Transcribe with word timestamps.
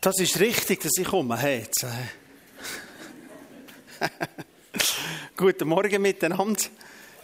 Das 0.00 0.18
ist 0.18 0.40
richtig, 0.40 0.80
dass 0.80 0.96
ich 0.96 1.06
komme. 1.06 1.36
Hey. 1.36 1.66
Guten 5.36 5.68
Morgen 5.68 6.00
miteinander. 6.00 6.58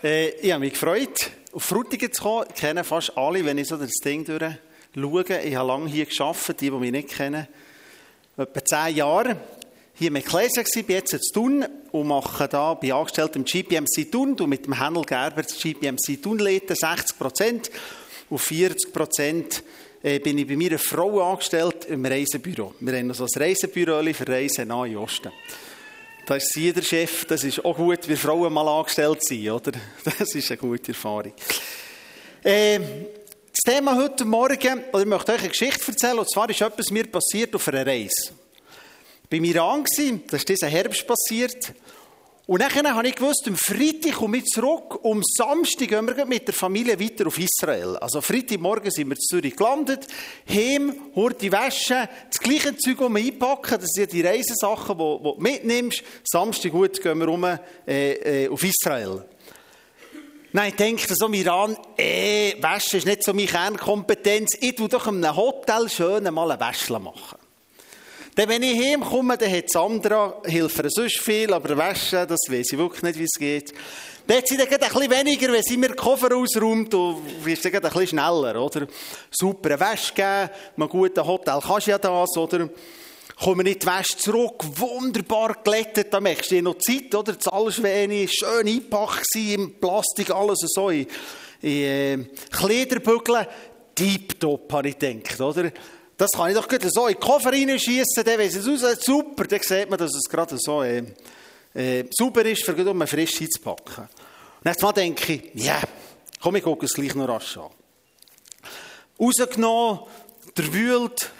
Äh, 0.05 0.29
ich 0.41 0.53
habe 0.53 0.61
mich 0.61 0.75
gefreut, 0.75 1.31
auf 1.55 1.65
Frutigen 1.65 2.13
zu 2.13 2.23
kommen. 2.23 2.45
Ich 2.51 2.61
kenne 2.61 2.85
fast 2.85 3.17
alle, 3.17 3.43
wenn 3.47 3.57
ich 3.57 3.69
so 3.69 3.79
das 3.79 3.93
Ding 4.05 4.27
durch 4.27 4.53
schaue. 4.95 5.41
Ich 5.43 5.57
habe 5.57 5.69
lange 5.69 5.89
hier 5.89 6.05
gearbeitet, 6.05 6.61
die, 6.61 6.71
die 6.71 6.77
mich 6.77 6.93
nicht 6.93 7.09
kennen. 7.09 7.49
Etwa 8.37 8.65
zehn 8.67 8.97
Jahre. 8.97 9.41
Hier 9.95 10.11
mit 10.11 10.27
Kläser 10.27 10.63
war, 10.63 10.83
bin 10.83 10.97
jetzt 10.97 11.13
zu 11.13 11.33
tun 11.33 11.65
und 11.93 12.07
mache 12.07 12.47
da, 12.47 12.75
bei 12.75 12.93
Angestellten 12.93 13.39
im 13.39 13.45
GPMC 13.47 14.13
Thun, 14.13 14.37
du 14.37 14.47
mit 14.47 14.67
dem 14.67 14.79
Händel 14.79 15.07
Gerber 15.07 15.43
das 15.43 15.59
GPMC 15.59 16.23
Thun 16.23 16.39
leiten, 16.41 16.77
60 16.77 17.19
Prozent. 17.19 17.71
Und 18.29 18.39
40 18.39 18.93
Prozent 18.93 19.63
bin 20.03 20.39
ich 20.39 20.47
bei 20.47 20.57
mir 20.57 20.71
eine 20.71 20.79
Frau 20.79 21.33
angestellt 21.33 21.87
im 21.87 22.05
Reisebüro. 22.05 22.75
Wir 22.81 22.99
haben 22.99 23.09
noch 23.09 23.15
so 23.15 23.25
ein 23.25 23.43
Reisebüro 23.43 24.03
für 24.13 24.29
Reisen 24.29 24.69
nach 24.69 24.87
Osten. 24.97 25.33
Da 26.27 26.35
ist 26.35 26.53
sie 26.53 26.73
der 26.73 26.83
Chef. 26.83 27.25
Das 27.25 27.45
ist 27.45 27.65
auch 27.65 27.77
gut, 27.77 28.09
wie 28.09 28.17
Frauen 28.17 28.53
mal 28.53 28.67
angestellt 28.67 29.25
sind, 29.25 29.49
oder? 29.49 29.73
Das 30.05 30.35
ist 30.35 30.51
eine 30.51 30.59
gute 30.59 30.89
Erfahrung. 30.89 31.33
Äh, 32.43 32.81
das 33.51 33.75
Thema 33.75 33.97
heute 33.97 34.25
Morgen, 34.25 34.85
oder 34.93 35.01
ich 35.01 35.07
möchte 35.07 35.33
euch 35.33 35.41
eine 35.41 35.49
Geschichte 35.49 35.93
erzählen, 35.93 36.19
und 36.19 36.31
zwar 36.31 36.51
ist 36.51 36.61
etwas 36.61 36.91
mir 36.91 37.07
passiert 37.07 37.55
auf 37.55 37.69
einer 37.69 37.87
Reise. 37.87 38.33
Bei 39.31 39.41
mir 39.41 39.55
Iran, 39.55 39.85
das 40.29 40.41
ist 40.41 40.49
diesen 40.49 40.69
Herbst 40.69 41.07
passiert. 41.07 41.73
Und 42.49 42.63
dann 42.63 42.95
habe 42.95 43.09
ich 43.09 43.17
gewusst, 43.17 43.49
am 43.49 43.57
Freitag 43.57 44.15
komme 44.15 44.37
ich 44.37 44.45
zurück, 44.45 45.05
um 45.05 45.21
Samstag 45.25 45.89
gehen 45.89 46.07
wir 46.07 46.27
mit 46.27 46.47
der 46.47 46.55
Familie 46.55 46.99
weiter 47.01 47.27
auf 47.27 47.41
Israel. 47.41 47.97
Also 47.97 48.21
Freitagmorgen 48.21 48.93
sind 48.93 49.09
wir 49.09 49.17
in 49.17 49.21
Zürich 49.21 49.57
gelandet, 49.57 50.07
heim, 50.49 50.95
die 51.41 51.51
Wäsche, 51.51 52.09
das 52.31 52.39
gleiche 52.39 52.77
Zeug, 52.77 52.99
das 52.99 53.11
wir 53.11 53.25
einpacken, 53.25 53.79
das 53.81 53.91
sind 53.93 54.13
die 54.13 54.23
Reisesachen, 54.23 54.97
die, 54.97 55.19
die 55.19 55.23
du 55.25 55.35
mitnimmst. 55.39 56.05
Samstag 56.23 56.71
gut 56.71 57.03
gehen 57.03 57.19
wir 57.19 57.27
rum, 57.27 57.45
äh, 57.45 57.59
äh, 58.45 58.49
auf 58.49 58.63
Israel. 58.63 59.25
Nein, 60.53 60.69
ich 60.69 60.77
denke 60.77 61.15
so 61.17 61.27
im 61.27 61.35
Iran, 61.35 61.77
eh, 61.99 62.63
Wäsche 62.63 62.99
ist 62.99 63.07
nicht 63.07 63.25
so 63.25 63.35
meine 63.35 63.49
Kernkompetenz. 63.49 64.57
Ich 64.61 64.77
tue 64.77 64.89
doch 64.89 65.09
in 65.09 65.25
einem 65.25 65.37
Hotel 65.37 65.89
schön 65.89 66.33
mal 66.33 66.53
eine 66.53 66.61
Wäsche 66.61 66.97
machen. 67.01 67.46
Dann, 68.37 68.51
wenn 68.51 68.63
ich 68.65 68.79
heimkomme, 68.79 69.39
dann 69.39 69.51
hat 69.51 69.71
Sandra, 69.71 70.43
hilft 70.45 70.85
ihr 70.85 70.91
sonst 70.91 71.21
viel, 71.21 71.51
aber 71.55 71.75
waschen, 71.75 72.29
das 72.29 72.41
weiß 72.51 72.71
ich 72.71 72.79
wirklich 72.79 73.03
nicht, 73.03 73.19
wie 73.19 73.25
es 73.25 73.39
geht. 73.39 73.73
Dann 74.27 74.37
hat 74.37 74.47
sie 74.47 74.59
dann 74.59 74.69
ein 74.69 74.79
bisschen 74.79 75.11
weniger, 75.11 75.53
wenn 75.55 75.63
sie 75.63 75.79
mir 75.79 75.89
den 75.89 75.97
Koffer 75.97 76.37
ausräumt, 76.37 76.93
du 76.93 77.23
wirst 77.43 77.65
dann 77.65 77.77
ein 77.77 77.81
bisschen 77.81 78.09
schneller, 78.09 78.63
oder? 78.63 78.89
Super, 79.31 79.81
Wäsche 79.81 80.13
geben, 80.13 80.51
ein 80.77 80.89
gutes 80.91 81.25
Hotel 81.25 81.59
kannst 81.67 81.87
du 81.87 81.91
ja 81.93 81.99
das, 81.99 82.37
oder? 82.37 82.69
Kommen 83.43 83.65
nicht 83.65 83.83
die 83.83 83.87
Wäsche 83.87 84.19
zurück, 84.19 84.63
wunderbar 84.75 85.57
glättet, 85.65 86.13
da 86.13 86.21
merkst 86.21 86.51
du 86.51 86.61
noch 86.61 86.77
Zeit, 86.77 87.15
oder? 87.15 87.35
Alles 87.51 87.83
wenig, 87.83 88.35
schön 88.35 88.69
eingepackt 88.69 89.35
im 89.35 89.81
Plastik, 89.81 90.31
alles 90.31 90.59
so 90.61 90.91
in, 90.91 91.07
in 91.63 91.71
äh, 91.71 92.19
Kleiderbügeln. 92.51 93.47
Tipptopp, 93.95 94.71
habe 94.75 94.91
ich 94.91 94.99
gedacht, 94.99 95.41
oder? 95.41 95.73
Das 96.17 96.31
kann 96.31 96.49
ich 96.49 96.57
doch 96.57 96.69
gut 96.69 96.83
so 96.91 97.07
in 97.07 97.15
den 97.15 97.21
Koffer 97.21 97.53
reinschießen, 97.53 98.25
dann 98.25 98.39
weiss 98.39 98.55
es 98.55 98.67
aus, 98.67 99.05
super, 99.05 99.45
dann 99.45 99.61
sieht 99.61 99.91
man, 99.91 99.99
dass 99.99 100.15
es 100.15 100.29
gerade 100.29 100.57
so 100.59 100.83
äh, 100.83 101.05
äh, 101.75 102.05
sauber 102.11 102.45
ist, 102.47 102.65
für 102.65 102.73
um 102.73 103.03
einen 103.03 103.07
frisch 103.07 103.41
einzupacken. 103.41 104.09
Und 104.65 104.71
jetzt 104.71 104.83
mal 104.83 104.93
denke 104.93 105.35
ich, 105.35 105.51
ja, 105.55 105.75
yeah, 105.75 105.83
komm, 106.41 106.57
ich 106.57 106.65
gucke 106.65 106.87
es 106.87 106.95
gleich 106.95 107.15
noch 107.15 107.29
rasch 107.29 107.59
an. 107.59 107.71
Rausgenommen, 109.21 110.01
derwühlt, 110.57 111.31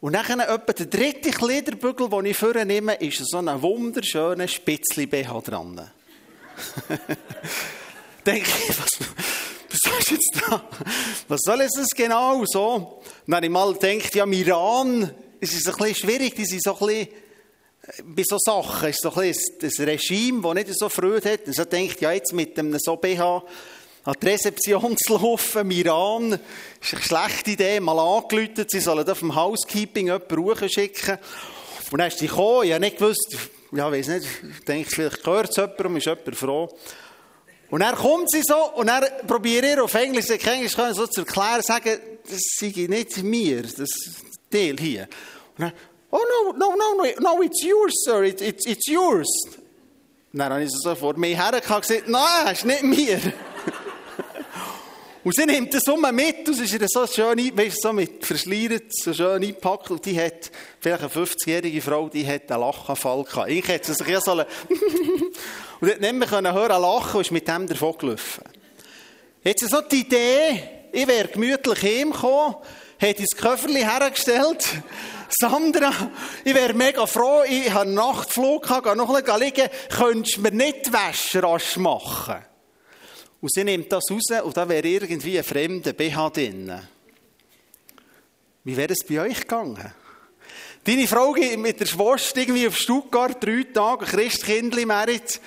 und 0.00 0.12
dann 0.12 0.40
etwa 0.40 0.72
der 0.72 0.86
dritte 0.86 1.30
Kleiderbügel, 1.30 2.08
den 2.08 2.26
ich 2.26 2.36
vornehme, 2.36 2.94
ist 2.94 3.26
so 3.26 3.38
ein 3.38 3.62
wunderschöner 3.62 4.46
Spitzli-BH 4.46 5.40
dran. 5.40 5.90
denke 8.26 8.48
ich, 8.48 8.68
was, 8.68 8.98
was 9.84 10.00
ist 10.00 10.10
jetzt 10.10 10.32
da? 10.36 10.62
Was 11.28 11.40
soll 11.42 11.60
es 11.60 11.90
genau 11.94 12.44
so? 12.46 12.74
Und 12.74 13.02
dann 13.26 13.36
habe 13.36 13.46
ich 13.46 13.52
mal 13.52 13.72
gedacht, 13.74 14.14
ja, 14.14 14.24
im 14.24 14.32
Iran 14.32 15.10
ist 15.40 15.54
es 15.54 15.66
ein 15.66 15.76
bisschen 15.76 15.94
schwierig, 15.94 16.34
die 16.34 16.44
sind 16.44 16.62
so 16.62 16.72
ein 16.72 16.86
bisschen, 16.86 17.08
äh, 17.08 18.02
bei 18.04 18.22
so 18.24 18.38
Sachen 18.38 18.88
ist 18.88 19.02
so 19.02 19.12
ein 19.12 19.28
bisschen 19.28 19.58
das 19.60 19.80
Regime, 19.80 20.42
das 20.42 20.54
nicht 20.54 20.78
so 20.78 20.88
Freude 20.88 21.32
hat. 21.32 21.46
Und 21.46 21.54
so 21.54 21.64
denkt, 21.64 22.00
ja, 22.00 22.12
jetzt 22.12 22.32
mit 22.32 22.58
einem 22.58 22.78
so 22.78 22.96
BH 22.96 23.42
an 24.04 24.14
die 24.22 24.26
Rezeption 24.26 24.96
zu 24.96 25.14
laufen 25.14 25.62
im 25.62 25.70
Iran, 25.72 26.38
ist 26.80 26.94
eine 26.94 27.02
schlechte 27.02 27.50
Idee. 27.50 27.80
Mal 27.80 27.98
angelötet, 27.98 28.70
sie 28.70 28.80
sollen 28.80 29.08
auf 29.08 29.18
dem 29.18 29.34
Housekeeping 29.34 30.06
jemanden 30.06 30.68
schicken. 30.68 31.18
Und 31.90 31.98
dann 31.98 32.08
ist 32.08 32.18
sie 32.18 32.28
gekommen, 32.28 32.66
ich 32.66 32.72
habe 32.72 32.84
nicht 32.84 32.98
gewusst, 32.98 33.36
ja, 33.72 33.90
weiß 33.90 34.08
nicht, 34.08 34.26
ich 34.58 34.64
denke, 34.64 34.90
vielleicht 34.90 35.24
gehört 35.24 35.50
es 35.50 35.56
jemandem, 35.56 35.96
ist 35.96 36.06
jemand 36.06 36.36
froh. 36.36 36.68
Und 37.70 37.80
dann 37.80 37.94
kommt 37.96 38.30
sie 38.30 38.42
so, 38.44 38.72
und 38.74 38.86
dann 38.86 39.04
probiere 39.26 39.72
ich 39.72 39.80
auf 39.80 39.94
Englisch, 39.94 40.30
ich 40.30 40.46
Englisch 40.46 40.76
können, 40.76 40.94
so 40.94 41.06
zu 41.06 41.22
erklären, 41.22 41.62
sagen, 41.62 41.98
das 42.28 42.40
sei 42.58 42.72
nicht 42.88 43.22
mir, 43.22 43.62
das 43.62 43.90
Teil 44.50 44.76
hier. 44.78 45.08
Und 45.58 45.64
dann, 45.64 45.72
oh 46.10 46.18
no, 46.18 46.52
no, 46.52 46.76
no, 46.76 46.94
no, 46.96 47.20
no, 47.20 47.42
it's 47.42 47.62
yours, 47.62 47.94
sir, 48.04 48.22
it, 48.24 48.40
it, 48.40 48.64
it's 48.66 48.86
yours. 48.86 49.28
Und 50.32 50.40
dann 50.40 50.52
habe 50.52 50.64
ich 50.64 50.70
so 50.70 50.94
vor 50.94 51.16
mir 51.16 51.36
hergekommen 51.36 51.76
und 51.76 51.88
gesagt, 51.88 52.08
nein, 52.08 52.52
ist 52.52 52.64
nicht 52.64 52.82
mir. 52.82 53.32
und 55.24 55.34
sie 55.34 55.46
nimmt 55.46 55.74
das 55.74 55.86
immer 55.86 56.12
mit, 56.12 56.46
es 56.48 56.60
ist 56.60 56.92
so 56.92 57.06
schön, 57.06 57.56
weißt 57.56 57.82
so 57.82 57.92
mit 57.92 58.24
verschleiert, 58.24 58.92
so 58.92 59.12
schön 59.12 59.42
eingepackt, 59.42 59.90
und 59.90 60.04
die 60.04 60.20
hat, 60.20 60.50
vielleicht 60.78 61.00
eine 61.00 61.10
50-jährige 61.10 61.80
Frau, 61.80 62.08
die 62.08 62.26
hat 62.26 62.52
einen 62.52 62.60
Lachenfall 62.60 63.24
gehabt. 63.24 63.50
Ich 63.50 63.66
hätte 63.66 63.94
sich 63.94 64.06
ja 64.06 64.20
so 64.20 64.34
Und 65.80 65.88
dort 65.88 66.00
nicht 66.00 66.14
mehr 66.14 66.30
hören 66.30 66.82
lachen 66.82 67.16
und 67.16 67.20
ist 67.20 67.30
mit 67.30 67.46
dem 67.48 67.66
davon 67.66 67.98
gelaufen. 67.98 68.44
Jetzt 69.44 69.68
so 69.68 69.80
die 69.80 70.00
Idee, 70.00 70.62
ich 70.92 71.06
wäre 71.06 71.28
gemütlich 71.28 71.82
heimgekommen, 71.82 72.56
hätte 72.98 73.22
das 73.22 73.38
Köfferli 73.38 73.80
hergestellt. 73.80 74.66
Sandra, 75.28 75.92
ich 76.44 76.54
wäre 76.54 76.72
mega 76.72 77.04
froh, 77.06 77.42
ich 77.48 77.70
habe 77.70 77.82
einen 77.82 77.94
Nachtflug 77.94 78.66
gehe 78.66 78.96
noch 78.96 79.14
ein 79.14 79.22
bisschen 79.22 79.40
liegen, 79.40 79.68
könntest 79.90 80.36
du 80.36 80.40
mir 80.40 80.52
nicht 80.52 80.92
Wäsche 80.92 81.42
machen? 81.80 82.36
Und 83.40 83.52
sie 83.52 83.64
nimmt 83.64 83.92
das 83.92 84.04
raus 84.10 84.44
und 84.44 84.56
da 84.56 84.68
wäre 84.68 84.88
irgendwie 84.88 85.38
ein 85.38 85.44
fremder 85.44 85.92
BH 85.92 86.30
drin. 86.30 86.80
Wie 88.64 88.76
wäre 88.76 88.92
es 88.92 89.04
bei 89.06 89.20
euch 89.20 89.40
gegangen? 89.40 89.92
Deine 90.84 91.06
Frau 91.06 91.32
mit 91.56 91.80
der 91.80 91.86
Schwester 91.86 92.40
irgendwie 92.40 92.68
auf 92.68 92.76
Stuttgart 92.76 93.42
drei 93.42 93.66
Tage 93.72 94.06
Christkindli 94.06 94.86
merit 94.86 95.40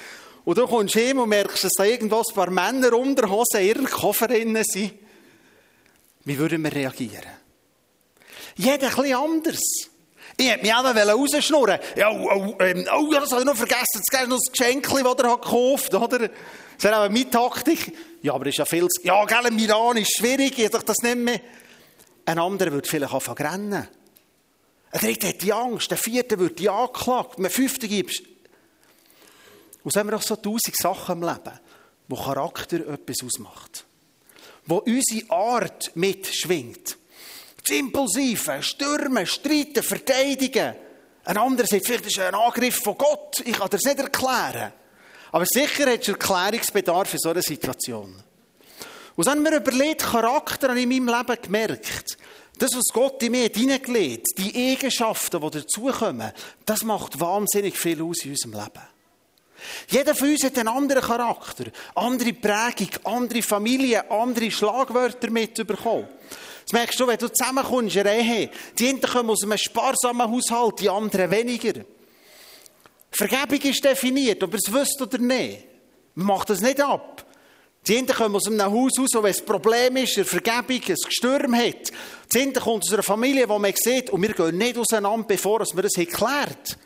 und 0.50 0.58
du 0.58 0.66
kommst 0.66 0.96
heim 0.96 1.20
und 1.20 1.30
merkst, 1.30 1.64
dass 1.64 1.74
da 1.74 1.84
irgendwas 1.84 2.30
ein 2.30 2.34
paar 2.34 2.50
Männer 2.50 2.94
unter 2.94 3.30
Hose 3.30 3.60
in 3.60 3.68
ihren 3.68 3.86
Koffer 3.86 4.26
drin 4.26 4.58
sind. 4.64 4.94
Wie 6.26 6.40
würden 6.40 6.64
wir 6.64 6.74
reagieren? 6.74 7.22
Jeder 8.56 8.98
ein 8.98 9.14
anders. 9.14 9.62
Ich 10.38 10.50
hätte 10.50 10.64
mich 10.64 10.74
auch 10.74 10.84
rausschnurren 10.84 11.78
Ja, 11.96 12.10
oh, 12.10 12.28
oh, 12.32 12.56
oh, 12.60 13.14
das 13.14 13.32
habe 13.32 13.42
ich 13.42 13.46
noch 13.46 13.56
vergessen. 13.56 13.86
Jetzt 13.94 14.10
gibt 14.10 14.28
noch 14.28 14.40
das 14.40 14.52
Geschenk, 14.52 14.90
das 14.90 15.04
er 15.04 15.38
gekauft 15.38 15.94
hat? 15.94 16.14
Das 16.14 16.30
wäre 16.80 16.98
auch 16.98 17.10
meine 17.10 17.30
Taktik. 17.30 17.96
Ja, 18.24 18.34
aber 18.34 18.46
das 18.46 18.56
ist 18.56 18.58
ja 18.58 18.66
viel 18.66 18.88
zu... 18.88 19.06
Ja, 19.06 19.24
gell, 19.26 19.54
Iran 19.60 19.98
ist 19.98 20.18
schwierig, 20.18 20.58
ich 20.58 20.70
doch 20.72 20.82
das 20.82 20.98
nicht 21.04 21.16
mehr. 21.16 21.42
Ein 22.26 22.40
anderer 22.40 22.72
würde 22.72 22.90
vielleicht 22.90 23.14
anfangen 23.14 23.48
rennen. 23.48 23.88
Ein 24.94 25.00
dritter 25.00 25.28
hat 25.28 25.44
die 25.44 25.54
Angst, 25.54 25.92
der 25.92 26.00
vierte 26.00 26.40
wird 26.40 26.58
die 26.58 26.70
angeklagt, 26.70 27.38
ein 27.38 27.52
fünfter 27.52 27.88
gibst. 27.88 28.24
Und 29.84 29.94
so 29.94 30.00
haben 30.00 30.10
wir 30.10 30.18
auch 30.18 30.22
so 30.22 30.36
tausend 30.36 30.76
Sachen 30.76 31.22
im 31.22 31.28
Leben, 31.28 31.60
wo 32.08 32.16
Charakter 32.16 32.78
etwas 32.88 33.18
ausmacht. 33.24 33.86
Wo 34.66 34.78
unsere 34.78 35.30
Art 35.32 35.92
mitschwingt. 35.96 36.98
Das 37.64 37.76
Impulsive, 37.76 38.62
Stürmen, 38.62 39.26
Streiten, 39.26 39.84
Verteidigen. 39.84 40.76
Ein 41.26 41.38
anderer 41.38 41.68
sagt, 41.68 41.86
vielleicht 41.86 42.06
ist 42.08 42.18
es 42.18 42.24
ein 42.24 42.36
Angriff 42.36 42.82
von 42.82 42.98
Gott. 42.98 43.42
Ich 43.46 43.54
kann 43.54 43.70
das 43.70 43.84
nicht 43.84 44.00
erklären. 44.00 44.74
Aber 45.32 45.46
sicher 45.46 45.92
hat 45.92 46.02
es 46.02 46.08
Erklärungsbedarf 46.08 47.14
in 47.14 47.20
so 47.20 47.30
einer 47.30 47.42
Situation. 47.42 48.24
Und 49.16 49.24
so 49.24 49.32
haben 49.32 49.44
wir 49.44 49.58
überlegt, 49.58 50.02
Charakter 50.02 50.70
habe 50.70 50.80
ich 50.80 50.90
in 50.90 51.06
meinem 51.06 51.16
Leben 51.20 51.42
gemerkt. 51.42 52.18
Das, 52.58 52.72
was 52.74 52.94
Gott 52.94 53.22
in 53.24 53.32
mir 53.32 53.50
hineingelegt, 53.54 54.28
die 54.38 54.72
Eigenschaften, 54.72 55.40
die 55.40 55.60
dazukommen, 55.60 56.32
das 56.66 56.84
macht 56.84 57.20
wahnsinnig 57.20 57.78
viel 57.78 58.02
aus 58.02 58.24
in 58.24 58.32
unserem 58.32 58.54
Leben. 58.54 58.89
Jeder 59.90 60.16
von 60.16 60.30
uns 60.30 60.44
hat 60.44 60.58
einen 60.58 60.68
anderen 60.68 61.04
Charakter, 61.04 61.66
andere 61.96 62.34
Prägung, 62.34 62.90
andere 63.04 63.42
Familie, 63.42 64.10
andere 64.10 64.52
Schlagwörter 64.52 65.30
mitbekommen. 65.30 66.08
Das 66.64 66.74
merkst 66.74 67.00
du, 67.00 67.08
wenn 67.08 67.18
du 67.18 67.30
zusammenkommst 67.30 67.96
in. 67.96 68.50
Die 68.78 68.90
einen 68.90 69.02
kommen 69.02 69.32
aus 69.32 69.44
einem 69.44 69.58
sparsamen 69.58 70.30
Haushalt, 70.30 70.80
die 70.80 70.90
anderen 70.90 71.32
weniger. 71.32 71.84
Vergebung 73.12 73.60
ist 73.62 73.84
definiert, 73.84 74.44
ob 74.44 74.54
ihr 74.54 74.60
es 74.64 74.72
wisst 74.72 75.02
oder 75.02 75.18
nicht. 75.18 75.66
Man 76.14 76.28
macht 76.28 76.50
das 76.50 76.62
nicht 76.62 76.80
ab. 76.80 77.26
Die 77.88 77.98
einen 77.98 78.08
kommen 78.08 78.36
aus 78.36 78.46
einem 78.46 78.62
Haus 78.62 79.00
raus, 79.00 79.10
wo 79.14 79.26
es 79.26 79.40
ein 79.40 79.46
Problem 79.46 79.96
ist, 79.98 80.18
eine 80.18 80.26
Vergebung, 80.26 80.82
ein 80.88 80.96
Gestürm 80.96 81.56
hat. 81.56 81.92
Die 82.34 82.42
anderen 82.42 82.64
kommen 82.64 82.82
aus 82.84 82.94
einer 82.94 83.04
Familie, 83.04 83.50
wo 83.50 83.58
man 83.58 83.74
sieht, 83.76 84.12
und 84.12 84.22
wir 84.22 84.34
gehen 84.34 84.58
nicht 84.58 84.78
auseinander, 84.78 85.26
bevor 85.28 85.62
wir 85.62 85.82
das 85.82 85.94
geklärt 85.94 86.78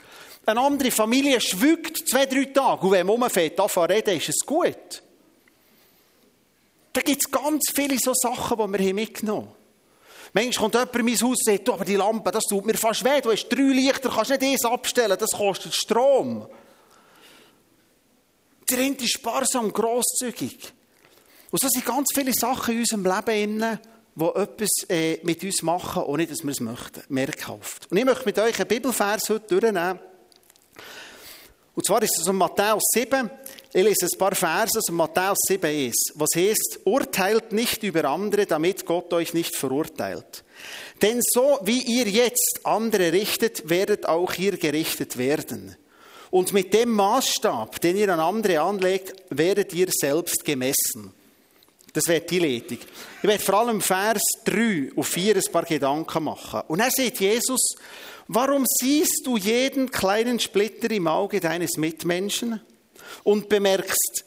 Eine 0.45 0.59
andere 0.59 0.91
Familie 0.91 1.39
schwügt 1.39 2.07
zwei, 2.07 2.25
drei 2.25 2.45
Tage, 2.45 2.85
und 2.85 2.91
wenn 2.91 3.07
man 3.07 3.21
umfährt, 3.21 3.57
davon 3.57 3.89
reden, 3.89 4.17
ist 4.17 4.29
es 4.29 4.45
gut. 4.45 5.01
Da 6.91 7.01
gibt 7.01 7.21
es 7.25 7.31
ganz 7.31 7.71
viele 7.73 7.97
so 7.97 8.13
Sachen, 8.13 8.57
die 8.57 8.79
wir 8.79 8.93
mitgenommen 8.93 9.47
haben. 9.47 9.63
Manchmal 10.33 10.71
kommt 10.71 10.73
jemand 10.73 10.95
in 10.95 11.05
mein 11.05 11.13
Haus 11.13 11.23
und 11.23 11.45
sagt, 11.45 11.67
du, 11.67 11.73
aber 11.73 11.85
die 11.85 11.95
Lampe, 11.95 12.31
das 12.31 12.43
tut 12.45 12.65
mir 12.65 12.73
fast 12.73 13.03
weh, 13.03 13.21
du 13.21 13.31
hast 13.31 13.47
drei 13.47 13.61
Lichter, 13.61 14.09
kannst 14.09 14.31
nicht 14.31 14.43
eins 14.43 14.65
abstellen, 14.65 15.17
das 15.17 15.31
kostet 15.31 15.73
Strom. 15.75 16.47
Der 18.69 18.79
eine 18.79 18.95
ist 18.95 19.13
sparsam, 19.13 19.71
grosszügig. 19.71 20.73
Und 21.51 21.61
so 21.61 21.67
sind 21.69 21.85
ganz 21.85 22.09
viele 22.13 22.33
Sachen 22.33 22.73
in 22.73 22.79
unserem 22.79 23.03
Leben 23.03 23.59
drin, 23.59 23.79
die 24.15 24.25
etwas 24.25 24.69
äh, 24.89 25.19
mit 25.23 25.43
uns 25.43 25.61
machen, 25.61 26.03
ohne 26.03 26.25
dass 26.25 26.43
wir 26.43 26.51
es 26.51 26.59
möchten. 26.59 27.03
Merkhaft. 27.09 27.91
Und 27.91 27.97
ich 27.97 28.05
möchte 28.05 28.25
mit 28.25 28.39
euch 28.39 28.59
einen 28.59 28.67
Bibelvers 28.67 29.29
heute 29.29 29.59
durchnehmen. 29.59 29.99
Und 31.75 31.85
zwar 31.85 32.03
ist 32.03 32.19
es 32.19 32.27
um 32.27 32.37
Matthäus 32.37 32.83
7. 32.93 33.29
Ich 33.73 33.83
lese 33.83 34.05
ein 34.05 34.17
paar 34.19 34.35
Verse 34.35 34.77
aus 34.77 34.91
Matthäus 34.91 35.39
7 35.47 35.87
ist, 35.87 36.13
was 36.15 36.29
heißt, 36.35 36.81
urteilt 36.83 37.51
nicht 37.51 37.81
über 37.81 38.05
andere, 38.05 38.45
damit 38.45 38.85
Gott 38.85 39.11
euch 39.13 39.33
nicht 39.33 39.55
verurteilt. 39.55 40.43
Denn 41.01 41.19
so 41.21 41.59
wie 41.63 41.81
ihr 41.81 42.07
jetzt 42.07 42.61
andere 42.63 43.11
richtet, 43.11 43.69
werdet 43.69 44.05
auch 44.07 44.33
ihr 44.35 44.57
gerichtet 44.57 45.17
werden. 45.17 45.75
Und 46.29 46.53
mit 46.53 46.73
dem 46.73 46.91
Maßstab, 46.91 47.81
den 47.81 47.97
ihr 47.97 48.09
an 48.13 48.19
andere 48.19 48.61
anlegt, 48.61 49.23
werdet 49.29 49.73
ihr 49.73 49.87
selbst 49.91 50.45
gemessen. 50.45 51.13
Das 51.93 52.07
wäre 52.07 52.21
die 52.21 52.39
Leitung. 52.39 52.79
Ich 53.21 53.27
werde 53.27 53.43
vor 53.43 53.59
allem 53.59 53.81
Vers 53.81 54.23
3 54.45 54.93
und 54.95 55.03
4 55.03 55.35
ein 55.35 55.51
paar 55.51 55.65
Gedanken 55.65 56.23
machen. 56.23 56.61
Und 56.67 56.79
er 56.79 56.89
sagt 56.89 57.19
Jesus, 57.19 57.75
warum 58.33 58.65
siehst 58.67 59.21
du 59.25 59.37
jeden 59.37 59.91
kleinen 59.91 60.39
Splitter 60.39 60.91
im 60.91 61.07
Auge 61.07 61.39
deines 61.39 61.77
Mitmenschen 61.77 62.61
und 63.23 63.49
bemerkst, 63.49 64.25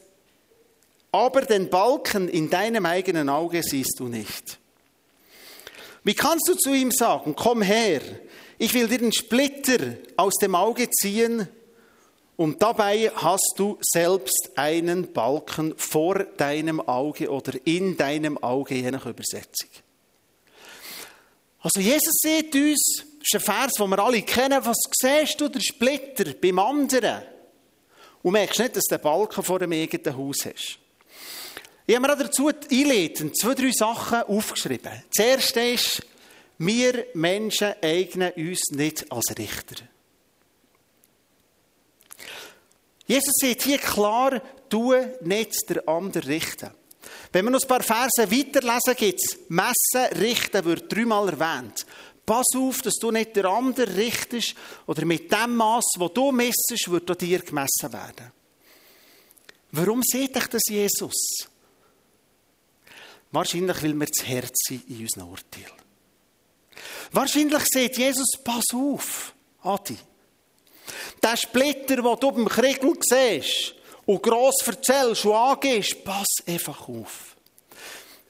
aber 1.13 1.43
den 1.43 1.71
Balken 1.71 2.29
in 2.29 2.51
deinem 2.51 2.87
eigenen 2.87 3.29
Auge 3.29 3.63
siehst 3.63 3.97
du 3.99 4.09
nicht? 4.09 4.59
Wie 6.05 6.15
kannst 6.15 6.49
du 6.49 6.55
zu 6.55 6.73
ihm 6.73 6.91
sagen, 6.91 7.35
komm 7.37 7.63
her, 7.63 8.01
ich 8.59 8.73
will 8.75 8.89
dir 8.89 8.99
den 8.99 9.13
Splitter 9.13 9.97
aus 10.17 10.35
dem 10.35 10.55
Auge 10.55 10.91
ziehen, 10.91 11.49
und 12.37 12.61
dabei 12.63 13.11
hast 13.15 13.55
du 13.57 13.79
selbst 13.81 14.51
einen 14.57 15.13
Balken 15.13 15.75
vor 15.79 16.19
deinem 16.37 16.81
Auge 16.81 17.31
oder 17.31 17.55
in 17.65 17.97
deinem 17.97 18.37
Auge, 18.39 18.75
je 18.75 18.91
nach 18.91 19.07
Übersetzung. 19.07 19.71
Also 21.61 21.81
Jesus 21.81 22.15
sieht 22.21 22.55
uns, 22.55 23.05
das 23.33 23.43
ist 23.43 23.49
ein 23.49 23.55
Vers, 23.55 23.73
den 23.73 23.91
wir 23.91 23.99
alle 23.99 24.23
kennen, 24.23 24.65
was 24.65 24.77
siehst 24.93 25.41
du, 25.41 25.49
der 25.49 25.61
Splitter 25.61 26.33
beim 26.35 26.59
anderen? 26.59 27.23
Und 28.23 28.33
merkst 28.33 28.61
nicht, 28.61 28.77
dass 28.77 28.85
du 28.85 28.97
den 28.97 29.03
Balken 29.03 29.43
vor 29.43 29.59
dem 29.59 29.73
eigenen 29.73 30.17
Haus 30.17 30.45
hast. 30.45 30.79
Ich 31.87 31.95
habe 31.95 32.09
mir 32.09 32.17
dazu 32.17 32.49
einleitend 32.49 33.39
zwei, 33.39 33.55
drei 33.55 33.71
Sachen 33.71 34.23
aufgeschrieben. 34.23 35.05
Das 35.15 35.25
erste 35.25 35.61
ist, 35.61 36.03
wir 36.59 37.07
Menschen 37.15 37.75
eignen 37.83 38.33
uns 38.33 38.61
nicht 38.71 39.11
als 39.11 39.37
Richter. 39.39 39.85
Jesus 43.07 43.35
sagt 43.41 43.63
hier 43.63 43.79
klar, 43.79 44.43
du 44.69 44.95
nicht 45.21 45.71
der 45.71 45.89
andere 45.89 46.27
richten. 46.27 46.71
Wenn 47.33 47.45
wir 47.45 47.51
noch 47.51 47.63
ein 47.63 47.69
paar 47.69 47.83
Verse 47.83 48.31
weiterlesen, 48.31 48.97
gibt 48.97 49.21
es 49.23 49.39
Messen, 49.49 50.19
Richten, 50.19 50.65
wird 50.65 50.93
dreimal 50.93 51.29
erwähnt. 51.29 51.87
Pass 52.27 52.47
auf, 52.57 52.83
dass 52.83 52.97
du 52.97 53.13
nicht 53.13 53.37
der 53.37 53.45
andere 53.45 53.97
richtest 53.97 54.57
oder 54.87 55.05
mit 55.05 55.31
dem 55.31 55.55
Maß, 55.55 55.85
wo 55.97 56.09
du 56.09 56.33
messest, 56.33 56.91
wird 56.91 57.09
an 57.09 57.19
dir 57.19 57.39
gemessen 57.39 57.93
werden. 57.93 58.33
Warum 59.71 60.03
sieht 60.03 60.37
ich 60.37 60.47
das 60.49 60.63
Jesus? 60.69 61.15
Wahrscheinlich, 63.31 63.83
weil 63.83 63.95
wir 63.95 64.07
das 64.07 64.27
Herz 64.27 64.57
sind 64.67 64.89
in 64.91 65.03
unserem 65.03 65.29
Urteil. 65.29 65.71
Wahrscheinlich 67.13 67.63
sieht 67.67 67.97
Jesus, 67.97 68.31
pass 68.43 68.65
auf, 68.75 69.33
Adi. 69.63 69.97
Der 71.23 71.37
Splitter, 71.37 71.97
den 71.97 72.17
du 72.21 72.33
beim 72.33 72.49
Kriegel 72.49 72.95
siehst 73.01 73.75
und 74.05 74.23
gross 74.23 74.67
erzählst 74.67 75.25
und 75.25 75.35
angehst, 75.35 76.05
pass 76.05 76.27
einfach 76.47 76.89
auf. 76.89 77.36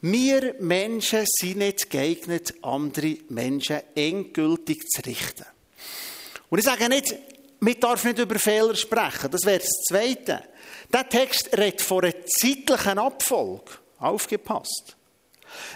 Wir 0.03 0.55
Menschen 0.61 1.25
sind 1.27 1.59
nicht 1.59 1.91
geeignet, 1.91 2.55
andere 2.63 3.17
Menschen 3.29 3.81
endgültig 3.95 4.87
zu 4.89 5.03
richten. 5.03 5.47
Und 6.49 6.59
ich 6.59 6.65
sage 6.65 6.89
nicht, 6.89 7.15
wir 7.61 7.75
dürfen 7.75 8.09
nicht 8.09 8.21
über 8.21 8.39
Fehler 8.39 8.75
sprechen. 8.75 9.31
Das 9.31 9.45
wäre 9.45 9.59
das 9.59 9.71
Zweite. 9.89 10.43
Der 10.93 11.09
Text 11.09 11.57
redet 11.57 11.81
von 11.81 12.05
einer 12.05 12.27
zeitlichen 12.27 12.99
Abfolge. 12.99 13.73
Aufgepasst. 13.99 14.97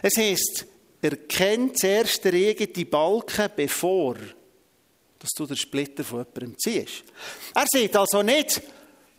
Es 0.02 0.16
heißt, 0.16 0.66
erkennt 1.00 1.78
zuerst 1.78 2.24
der 2.24 2.34
eigene 2.34 2.84
Balken, 2.84 3.50
bevor 3.56 4.16
dass 5.20 5.30
du 5.36 5.46
den 5.46 5.56
Splitter 5.56 6.02
von 6.02 6.20
jemandem 6.20 6.58
ziehst. 6.58 7.04
Er 7.54 7.66
sagt 7.70 7.96
also 7.96 8.22
nicht, 8.22 8.62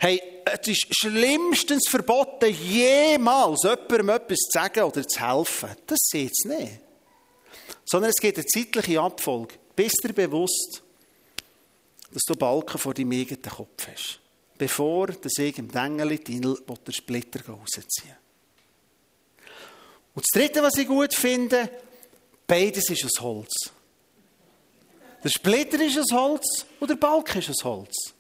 hey, 0.01 0.19
es 0.45 0.67
ist 0.67 0.87
schlimmstens 0.97 1.87
verboten, 1.87 2.49
jemals 2.49 3.61
jemandem 3.63 4.09
etwas 4.09 4.39
zu 4.39 4.59
sagen 4.59 4.83
oder 4.83 5.07
zu 5.07 5.19
helfen. 5.21 5.69
Das 5.85 5.99
sieht 6.01 6.31
es 6.31 6.45
nicht. 6.45 6.79
Sondern 7.85 8.09
es 8.09 8.19
geht 8.19 8.35
eine 8.37 8.45
zeitliche 8.47 8.99
Abfolge. 8.99 9.55
Bist 9.75 10.01
dir 10.03 10.13
bewusst, 10.13 10.81
dass 12.11 12.23
du 12.27 12.35
Balken 12.35 12.79
vor 12.79 12.95
deinem 12.95 13.11
eigenen 13.11 13.43
Kopf 13.43 13.87
hast. 13.87 14.19
Bevor 14.57 15.07
das 15.07 15.33
irgendein 15.37 15.99
Engel 15.99 16.17
den 16.17 16.55
Splitter 16.89 17.45
rausziehen 17.47 18.17
Und 20.15 20.25
das 20.25 20.41
Dritte, 20.41 20.63
was 20.63 20.77
ich 20.77 20.87
gut 20.87 21.13
finde, 21.13 21.69
beides 22.47 22.89
ist 22.89 23.05
aus 23.05 23.21
Holz. 23.21 23.53
Der 25.23 25.29
Splitter 25.29 25.79
ist 25.79 25.97
ein 25.97 26.17
Holz 26.17 26.65
und 26.79 26.89
der 26.89 26.95
Balken 26.95 27.37
ist 27.37 27.49
ein 27.49 27.63
Holz. 27.63 28.15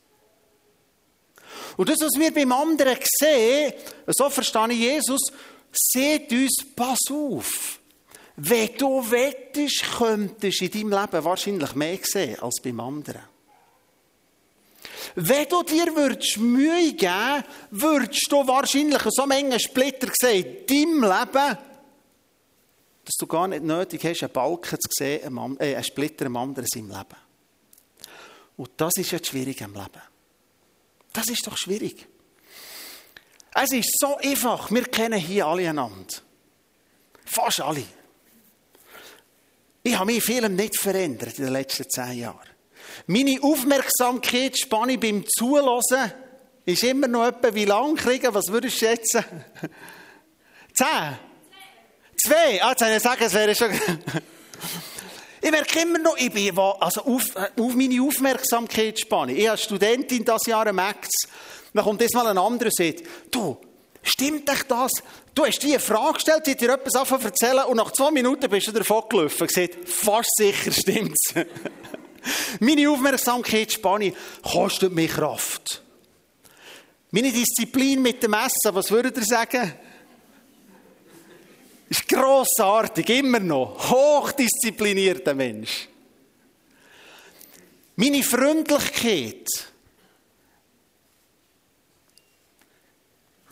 Und 1.77 1.89
das, 1.89 1.99
was 2.01 2.19
wir 2.19 2.33
beim 2.33 2.51
anderen 2.51 2.97
sehen, 3.03 3.73
so 4.07 4.29
verstehe 4.29 4.71
ich 4.71 4.79
Jesus, 4.79 5.21
seht 5.71 6.31
uns, 6.31 6.57
pass 6.75 6.99
auf. 7.09 7.79
Wenn 8.35 8.75
du 8.77 9.09
wettest, 9.11 9.83
könntest 9.97 10.61
in 10.61 10.71
deinem 10.71 11.01
Leben 11.01 11.25
wahrscheinlich 11.25 11.75
mehr 11.75 11.99
sehen 12.01 12.39
als 12.39 12.61
beim 12.63 12.79
anderen. 12.79 13.21
Wenn 15.15 15.47
du 15.49 15.63
dir 15.63 15.95
würdest 15.95 16.37
Mühe 16.37 16.93
geben 16.93 17.43
würdest 17.71 18.31
du 18.31 18.47
wahrscheinlich 18.47 19.01
so 19.09 19.25
Menge 19.25 19.59
Splitter 19.59 20.09
sehen 20.13 20.45
in 20.67 21.01
deinem 21.01 21.01
Leben, 21.03 21.57
dass 23.03 23.15
du 23.19 23.27
gar 23.27 23.47
nicht 23.47 23.63
nötig 23.63 24.03
hast, 24.05 24.23
einen 24.23 24.31
Balken 24.31 24.77
zu 24.79 24.89
sehen, 24.91 25.37
einen, 25.37 25.59
äh, 25.59 25.83
Splitter 25.83 26.27
am 26.27 26.37
anderen 26.37 26.67
seinem 26.71 26.89
Leben. 26.89 27.17
Und 28.57 28.71
das 28.77 28.93
ist 28.97 29.11
jetzt 29.11 29.27
schwierig 29.27 29.59
im 29.61 29.73
Leben. 29.73 30.01
Das 31.13 31.27
ist 31.27 31.45
doch 31.45 31.57
schwierig. 31.57 32.07
Es 33.53 33.71
ist 33.71 33.97
so 33.99 34.17
einfach. 34.17 34.71
Wir 34.71 34.83
kennen 34.85 35.19
hier 35.19 35.45
alle 35.45 35.69
einander. 35.69 36.13
Fast 37.25 37.61
alle. 37.61 37.83
Ich 39.83 39.97
habe 39.97 40.11
mich 40.11 40.23
vielem 40.23 40.55
nicht 40.55 40.79
verändert 40.79 41.37
in 41.39 41.45
den 41.45 41.53
letzten 41.53 41.89
zehn 41.89 42.19
Jahren. 42.19 42.49
Meine 43.07 43.41
Aufmerksamkeitsspanne 43.41 44.97
beim 44.97 45.25
Zuhören 45.27 46.13
ist 46.65 46.83
immer 46.83 47.07
noch 47.07 47.25
etwa 47.25 47.53
wie 47.53 47.65
lang 47.65 47.95
kriegen. 47.95 48.33
Was 48.33 48.47
würdest 48.49 48.75
du 48.75 48.85
schätzen? 48.85 49.25
Zehn? 50.73 51.17
Zwei. 52.23 52.63
Ah, 52.63 52.69
jetzt 52.69 52.81
habe 52.81 52.91
ich 52.91 52.97
gesagt, 52.97 53.21
es 53.21 53.33
wäre 53.33 53.55
schon... 53.55 53.71
Ich 55.43 55.49
merke 55.49 55.79
immer 55.79 55.97
noch, 55.97 56.15
ich 56.17 56.31
bin, 56.31 56.57
also 56.57 57.01
auf, 57.01 57.23
auf 57.35 57.73
meine 57.73 58.01
Aufmerksamkeitsspanne. 58.01 59.33
Ich 59.33 59.49
als 59.49 59.63
Studentin 59.63 60.23
das 60.23 60.45
Jahr 60.45 60.67
am 60.67 60.75
Max. 60.75 61.09
Dann 61.73 61.83
kommt 61.83 62.01
jetzt 62.01 62.13
mal 62.13 62.27
ein 62.27 62.37
anderer 62.37 62.67
und 62.67 62.75
sagt, 62.75 63.03
du, 63.31 63.57
stimmt 64.03 64.47
dich 64.47 64.63
das? 64.67 64.91
Du 65.33 65.45
hast 65.45 65.63
dir 65.63 65.69
eine 65.69 65.79
Frage 65.79 66.13
gestellt, 66.13 66.45
sie 66.45 66.51
hat 66.51 66.61
dir 66.61 66.73
etwas 66.73 66.95
anfangen 66.95 67.25
erzählen 67.25 67.65
und 67.65 67.77
nach 67.77 67.91
zwei 67.91 68.11
Minuten 68.11 68.49
bist 68.49 68.67
du 68.67 68.71
davon 68.71 69.03
gelaufen. 69.09 69.45
Ich 69.45 69.55
gesagt, 69.55 69.89
fast 69.89 70.29
sicher 70.35 70.71
stimmt's. 70.71 71.33
meine 72.59 72.89
Aufmerksamkeitsspanne 72.89 74.13
kostet 74.43 74.93
mich 74.93 75.11
Kraft. 75.11 75.81
Meine 77.09 77.31
Disziplin 77.31 78.01
mit 78.01 78.21
dem 78.21 78.33
Essen, 78.33 78.73
was 78.73 78.91
würdet 78.91 79.17
ihr 79.17 79.23
sagen? 79.23 79.73
Ist 81.91 82.07
grossartig, 82.07 83.09
immer 83.09 83.41
noch. 83.41 83.91
Hochdisziplinierter 83.91 85.33
Mensch. 85.33 85.89
Meine 87.97 88.23
Freundlichkeit. 88.23 89.45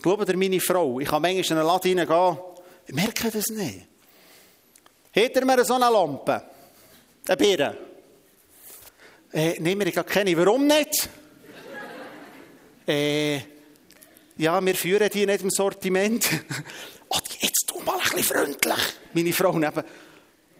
Glaubt 0.01 0.29
ihr, 0.29 0.37
meine 0.37 0.61
Frau, 0.61 1.01
ich 1.01 1.09
kann 1.09 1.21
manchmal 1.21 1.43
in 1.43 1.57
einen 1.57 1.67
Laden 1.67 1.99
reingehen, 1.99 2.37
ich 2.87 2.95
merke 2.95 3.29
das 3.29 3.47
nicht. 3.47 3.87
Hat 5.13 5.35
er 5.35 5.45
mir 5.45 5.65
so 5.65 5.73
eine 5.73 5.89
Lampe? 5.89 6.41
Eine 7.27 7.37
Birne? 7.37 7.77
Äh, 9.33 9.59
nehmen 9.59 9.85
wir 9.85 10.03
keine. 10.03 10.37
Warum 10.37 10.65
nicht? 10.65 11.09
äh, 12.87 13.41
ja, 14.37 14.65
wir 14.65 14.75
führen 14.75 15.09
die 15.09 15.25
nicht 15.25 15.41
im 15.41 15.49
Sortiment. 15.49 16.25
Mal 17.89 17.99
ein 17.99 18.15
bisschen 18.15 18.23
freundlich. 18.23 18.93
Meine 19.13 19.33
Frau 19.33 19.57
neben. 19.57 19.83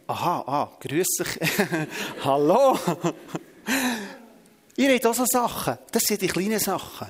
Aha, 0.08 0.44
ah, 0.48 0.72
grüß 0.80 1.08
dich. 1.20 1.40
Hallo. 2.24 2.78
Ihr 4.76 4.94
habt 4.94 5.06
auch 5.06 5.14
so 5.14 5.26
Sachen. 5.26 5.78
Das 5.92 6.04
sind 6.04 6.22
die 6.22 6.28
kleinen 6.28 6.60
Sachen. 6.60 7.08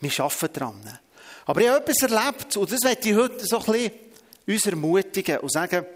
Wir 0.00 0.20
arbeiten 0.20 0.52
dran. 0.52 0.98
Aber 1.46 1.60
ich 1.60 1.68
habe 1.68 1.78
etwas 1.78 2.02
erlebt, 2.02 2.56
und 2.56 2.72
das 2.72 2.80
möchte 2.82 3.08
ich 3.08 3.16
heute 3.16 3.46
so 3.46 3.58
ein 3.58 3.64
bisschen 3.64 3.92
uns 4.46 4.66
ermutigen 4.66 5.38
und 5.38 5.52
sagen, 5.52 5.86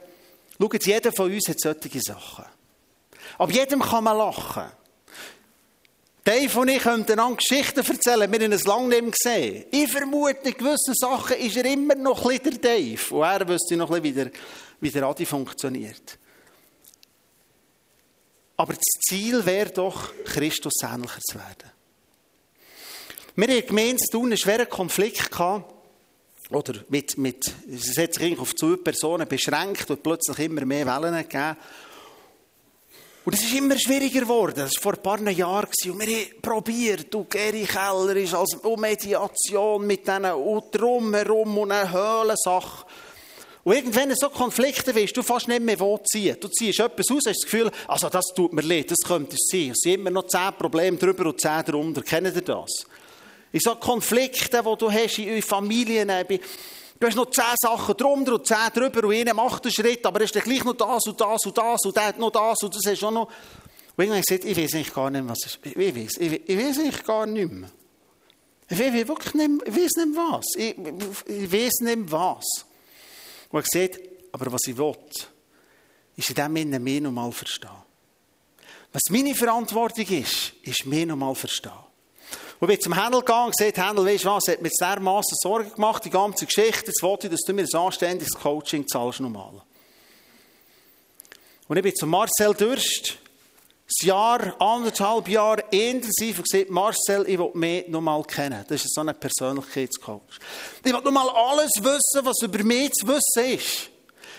schaut, 0.59 0.87
jeder 0.87 1.13
von 1.13 1.33
uns 1.33 1.49
hat 1.49 1.61
solche 1.61 2.01
Sachen. 2.01 2.45
Ab 3.39 3.51
jedem 3.51 3.81
kann 3.81 4.05
man 4.05 4.17
lachen. 4.17 4.71
Dave 6.25 6.61
und 6.61 6.69
ich 6.69 6.83
könnten 6.83 7.13
einander 7.13 7.37
Geschichten 7.37 7.81
erzählen, 7.81 8.31
wir 8.31 8.41
haben 8.41 8.53
es 8.53 8.65
lange 8.65 8.89
nicht 8.89 9.03
mehr 9.03 9.11
gesehen. 9.11 9.65
Ich 9.73 9.91
vermute, 9.91 10.51
in 10.51 10.57
gewissen 10.57 10.95
Sachen 10.95 11.37
ist 11.37 11.57
er 11.57 11.65
immer 11.65 11.97
noch 11.97 12.25
ein 12.31 12.39
der 12.43 12.53
Dave. 12.53 13.15
Und 13.15 13.23
er 13.23 13.49
wüsste 13.49 13.77
noch 13.77 13.91
ein 13.91 14.03
bisschen, 14.03 14.31
wie 14.81 14.91
der, 14.91 15.03
Adi 15.03 15.27
funktioniert. 15.27 16.19
Aber 18.57 18.75
das 18.75 18.85
Ziel 19.09 19.45
wäre 19.45 19.71
doch, 19.71 20.13
Christus 20.25 20.75
ähnlicher 20.83 21.21
zu 21.21 21.39
werden. 21.39 21.73
Wir 23.35 23.49
haben 23.49 23.67
gemeint, 23.67 24.01
einen 24.15 24.37
schweren 24.37 24.69
Konflikt 24.69 25.31
gehabt, 25.31 25.73
oder 26.51 26.75
mit, 26.89 27.17
mit, 27.17 27.53
es 27.69 27.97
hat 27.97 28.15
sich 28.15 28.39
auf 28.39 28.55
zwei 28.55 28.77
Personen 28.77 29.27
beschränkt 29.27 29.91
und 29.91 30.03
plötzlich 30.03 30.39
immer 30.39 30.65
mehr 30.67 30.87
Wellen 30.87 31.17
gegeben. 31.17 31.57
Und 33.25 33.35
es 33.35 33.45
ist 33.45 33.55
immer 33.55 33.79
schwieriger 33.79 34.21
geworden. 34.21 34.55
Das 34.57 34.75
war 34.77 34.83
vor 34.83 34.95
ein 34.95 35.03
paar 35.03 35.31
Jahren. 35.31 35.69
Und 35.87 36.01
wir 36.01 36.17
haben 36.17 36.43
probiert. 36.43 37.15
Und 37.15 37.31
Geri 37.31 37.65
Keller 37.65 38.17
ist 38.17 38.35
als 38.35 38.57
Mediation 38.77 39.87
mit 39.87 40.07
diesen 40.07 40.25
und 40.25 40.65
drumherum 40.73 41.59
und 41.59 41.71
eine 41.71 41.93
Höhlensache. 41.93 42.85
Und 43.65 43.77
irgendwann 43.77 44.11
in 44.11 44.17
so 44.17 44.29
Konflikte 44.29 44.93
willst 44.93 45.17
du 45.17 45.23
fast 45.23 45.47
nicht 45.47 45.63
mehr 45.63 45.79
wo 45.79 45.97
ziehen. 45.99 46.37
Du 46.41 46.49
ziehst 46.49 46.81
etwas 46.81 47.07
aus, 47.13 47.27
hast 47.27 47.45
das 47.45 47.45
Gefühl, 47.45 47.71
also 47.87 48.09
das 48.09 48.25
tut 48.35 48.53
mir 48.53 48.63
leid, 48.63 48.91
das 48.91 48.99
könnte 49.07 49.37
es 49.37 49.49
sein. 49.49 49.71
Es 49.71 49.79
sind 49.83 49.95
immer 49.95 50.11
noch 50.11 50.27
zehn 50.27 50.53
Probleme 50.59 50.97
drüber 50.97 51.27
und 51.27 51.41
zehn 51.41 51.63
darunter. 51.65 52.03
Kennt 52.03 52.35
ihr 52.35 52.43
das? 52.43 52.87
In 53.53 53.61
so 53.61 53.77
Konflikten, 53.77 54.65
die 54.65 54.79
du 54.79 54.91
hast 54.91 55.19
in 55.19 55.43
Familien, 55.43 56.11
du 57.03 57.09
hast 57.09 57.17
noch 57.17 57.31
zehn 57.31 57.55
Sachen 57.61 57.97
drunter 57.97 58.35
und 58.35 58.47
zehn 58.47 58.69
drüber 58.73 59.09
und 59.09 59.15
einer 59.15 59.35
macht 59.35 59.65
einen 59.65 59.73
Schritt, 59.73 60.07
aber 60.07 60.21
ist 60.21 60.37
dann 60.37 60.43
gleich 60.45 60.63
noch 60.63 60.75
das 60.75 61.05
und 61.07 61.21
das 61.21 61.45
und 61.45 61.59
das 61.59 61.81
und 61.85 61.97
der 61.97 62.07
hat 62.07 62.19
noch 62.19 62.31
das 62.31 62.63
und 62.63 62.75
das 62.75 62.83
hast 62.87 63.03
auch 63.03 63.11
noch. 63.11 63.27
Und 63.97 64.05
irgendwann 64.05 64.23
gesagt, 64.23 64.45
ich 64.45 64.57
weiß 64.57 64.75
eigentlich 64.75 64.95
gar 64.95 65.11
nicht 65.11 65.23
mehr, 65.23 65.33
was 65.33 65.45
ist. 65.45 65.59
Ich 65.65 65.77
weiß, 65.77 66.17
ich, 66.19 66.49
ich 66.49 66.59
eigentlich 66.59 67.05
gar 67.05 67.27
nicht 67.27 67.51
mehr. 67.51 67.71
Ich 68.69 68.79
weiß 68.79 69.09
wirklich 69.09 69.35
nicht, 69.35 69.51
ich 69.67 69.75
nicht 69.75 70.17
was. 70.17 70.45
Ich, 70.57 70.77
ich 71.27 71.53
weiß 71.53 71.73
nicht 71.81 72.13
was. 72.13 72.45
Und 73.51 73.59
er 73.59 73.63
gesagt, 73.63 74.01
aber 74.31 74.53
was 74.53 74.63
ich 74.67 74.77
will, 74.79 74.95
ist 76.17 76.29
in 76.29 76.35
dem 76.37 76.57
Sinne 76.57 76.79
mehr 76.79 77.01
noch 77.01 77.11
mal 77.11 77.33
verstehen. 77.33 77.71
Was 78.93 79.03
meine 79.11 79.35
Verantwortung 79.35 80.07
ist, 80.07 80.53
ist 80.63 80.87
mehr 80.87 81.07
noch 81.07 81.17
mal 81.17 81.35
verstehen. 81.35 81.73
Und 82.63 82.71
ich 82.71 82.79
bin 82.79 82.81
zum 82.81 82.93
Händel 82.93 83.23
gegangen 83.23 83.47
und 83.47 83.57
gesagt, 83.57 83.77
Händel, 83.77 84.07
weißt 84.07 84.25
du 84.25 84.29
was, 84.29 84.47
hat 84.47 84.63
mir 84.63 84.69
jetzt 84.69 84.81
dermassen 84.81 85.37
Sorgen 85.43 85.75
gemacht, 85.75 86.05
die 86.05 86.11
ganze 86.11 86.47
Geschichte, 86.47 86.87
jetzt 86.87 87.03
wollte 87.03 87.27
ich, 87.27 87.33
dass 87.33 87.41
du 87.41 87.53
mir 87.53 87.65
ein 87.65 87.75
anständiges 87.75 88.39
Coaching 88.41 88.87
zahlst 88.87 89.19
normal. 89.19 89.63
Und 91.67 91.77
ich 91.77 91.83
bin 91.83 91.93
zu 91.93 92.07
Marcel 92.07 92.55
Dürst, 92.55 93.19
ein 93.89 94.07
Jahr, 94.07 94.55
anderthalb 94.61 95.27
Jahre 95.27 95.65
intensiv 95.73 96.39
und 96.39 96.49
gesagt, 96.49 96.71
Marcel, 96.71 97.25
ich 97.27 97.37
will 97.37 97.51
mehr 97.55 97.83
noch 97.89 98.01
mal 98.01 98.23
kennen. 98.23 98.65
Das 98.69 98.85
ist 98.85 98.95
so 98.95 99.01
ein 99.01 99.13
Persönlichkeitscoach. 99.13 100.39
Ich 100.85 100.93
will 100.93 101.01
noch 101.01 101.11
mal 101.11 101.31
alles 101.31 101.73
wissen, 101.81 102.25
was 102.25 102.43
über 102.43 102.63
mich 102.63 102.93
zu 102.93 103.09
wissen 103.09 103.59
ist. 103.59 103.91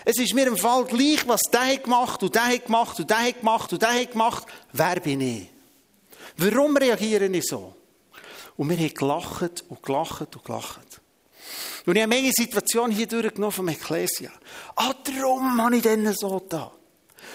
Es 0.06 0.18
ist 0.18 0.32
mir 0.32 0.46
im 0.46 0.56
Fall 0.56 0.86
gleich, 0.86 1.28
was 1.28 1.42
der 1.52 1.76
gemacht 1.76 2.22
und 2.22 2.34
der 2.34 2.58
gemacht 2.58 2.98
und 2.98 3.10
der 3.10 3.32
gemacht 3.34 3.70
und 3.70 3.82
der 3.82 4.06
gemacht. 4.06 4.46
Wer 4.72 5.00
bin 5.00 5.20
ich? 5.20 5.46
Warum 6.38 6.74
reagiere 6.74 7.26
ich 7.26 7.44
so? 7.44 7.74
Und 8.56 8.70
wir 8.70 8.76
haben 8.76 8.94
gelacht 8.94 9.64
und 9.68 9.82
gelacht 9.82 10.36
und 10.36 10.44
gelacht. 10.44 11.00
Und 11.86 11.96
ich 11.96 12.02
habe 12.02 12.14
eine 12.14 12.32
Situation 12.32 12.90
hier 12.90 13.06
durchgenommen 13.06 13.52
vom 13.52 13.68
Ecclesia. 13.68 14.30
Ah, 14.76 14.94
darum 15.04 15.60
habe 15.60 15.76
ich 15.76 15.82
dann 15.82 16.12
so 16.14 16.40
da. 16.48 16.72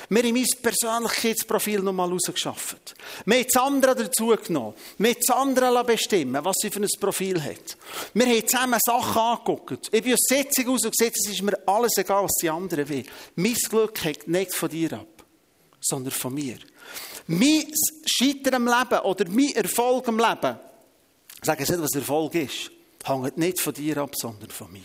Wir 0.08 0.24
haben 0.24 0.34
mein 0.34 0.46
Persönlichkeitsprofil 0.62 1.82
noch 1.82 1.94
mal 1.94 2.10
rausgeschafft. 2.10 2.96
Wir 3.26 3.38
haben 3.38 3.46
das 3.52 3.62
andere 3.62 3.96
dazu 3.96 4.28
genommen. 4.28 4.74
Wir 4.98 5.10
haben 5.10 5.18
das 5.26 5.36
andere 5.36 5.84
bestimmen 5.84 6.44
was 6.44 6.56
sie 6.62 6.72
für 6.72 6.80
ein 6.80 6.88
Profil 7.00 7.44
hat. 7.44 7.78
Wir 8.14 8.26
haben 8.26 8.48
zusammen 8.48 8.80
Sachen 8.84 9.22
angeguckt. 9.22 9.90
Ich 9.92 10.04
bin 10.04 10.14
aus 10.14 10.26
Sitzung 10.28 10.70
raus 10.70 10.86
und 10.86 10.98
gesagt, 10.98 11.18
es 11.18 11.32
ist 11.32 11.42
mir 11.42 11.58
alles 11.68 11.98
egal, 11.98 12.24
was 12.24 12.36
die 12.42 12.50
anderen 12.50 12.90
will. 12.90 13.06
Mein 13.36 13.54
Glück 13.54 14.04
hängt 14.04 14.28
nicht 14.28 14.54
von 14.54 14.70
dir 14.70 14.94
ab, 14.94 15.24
sondern 15.80 16.12
von 16.12 16.34
mir. 16.34 16.58
Mein 17.28 17.72
Scheitern 18.06 18.56
im 18.56 18.68
Leben 18.68 19.00
oder 19.04 19.26
mein 19.30 19.56
Erfolg 19.56 20.08
im 20.08 20.18
Leben 20.18 20.60
Sag 21.42 21.60
jetzt 21.60 21.70
nicht, 21.70 21.82
was 21.82 21.96
Erfolg 21.96 22.36
ist. 22.36 22.72
Hängt 23.04 23.38
nicht 23.38 23.60
von 23.62 23.74
dir 23.74 23.98
ab, 23.98 24.12
sondern 24.16 24.50
von 24.50 24.72
mir. 24.72 24.82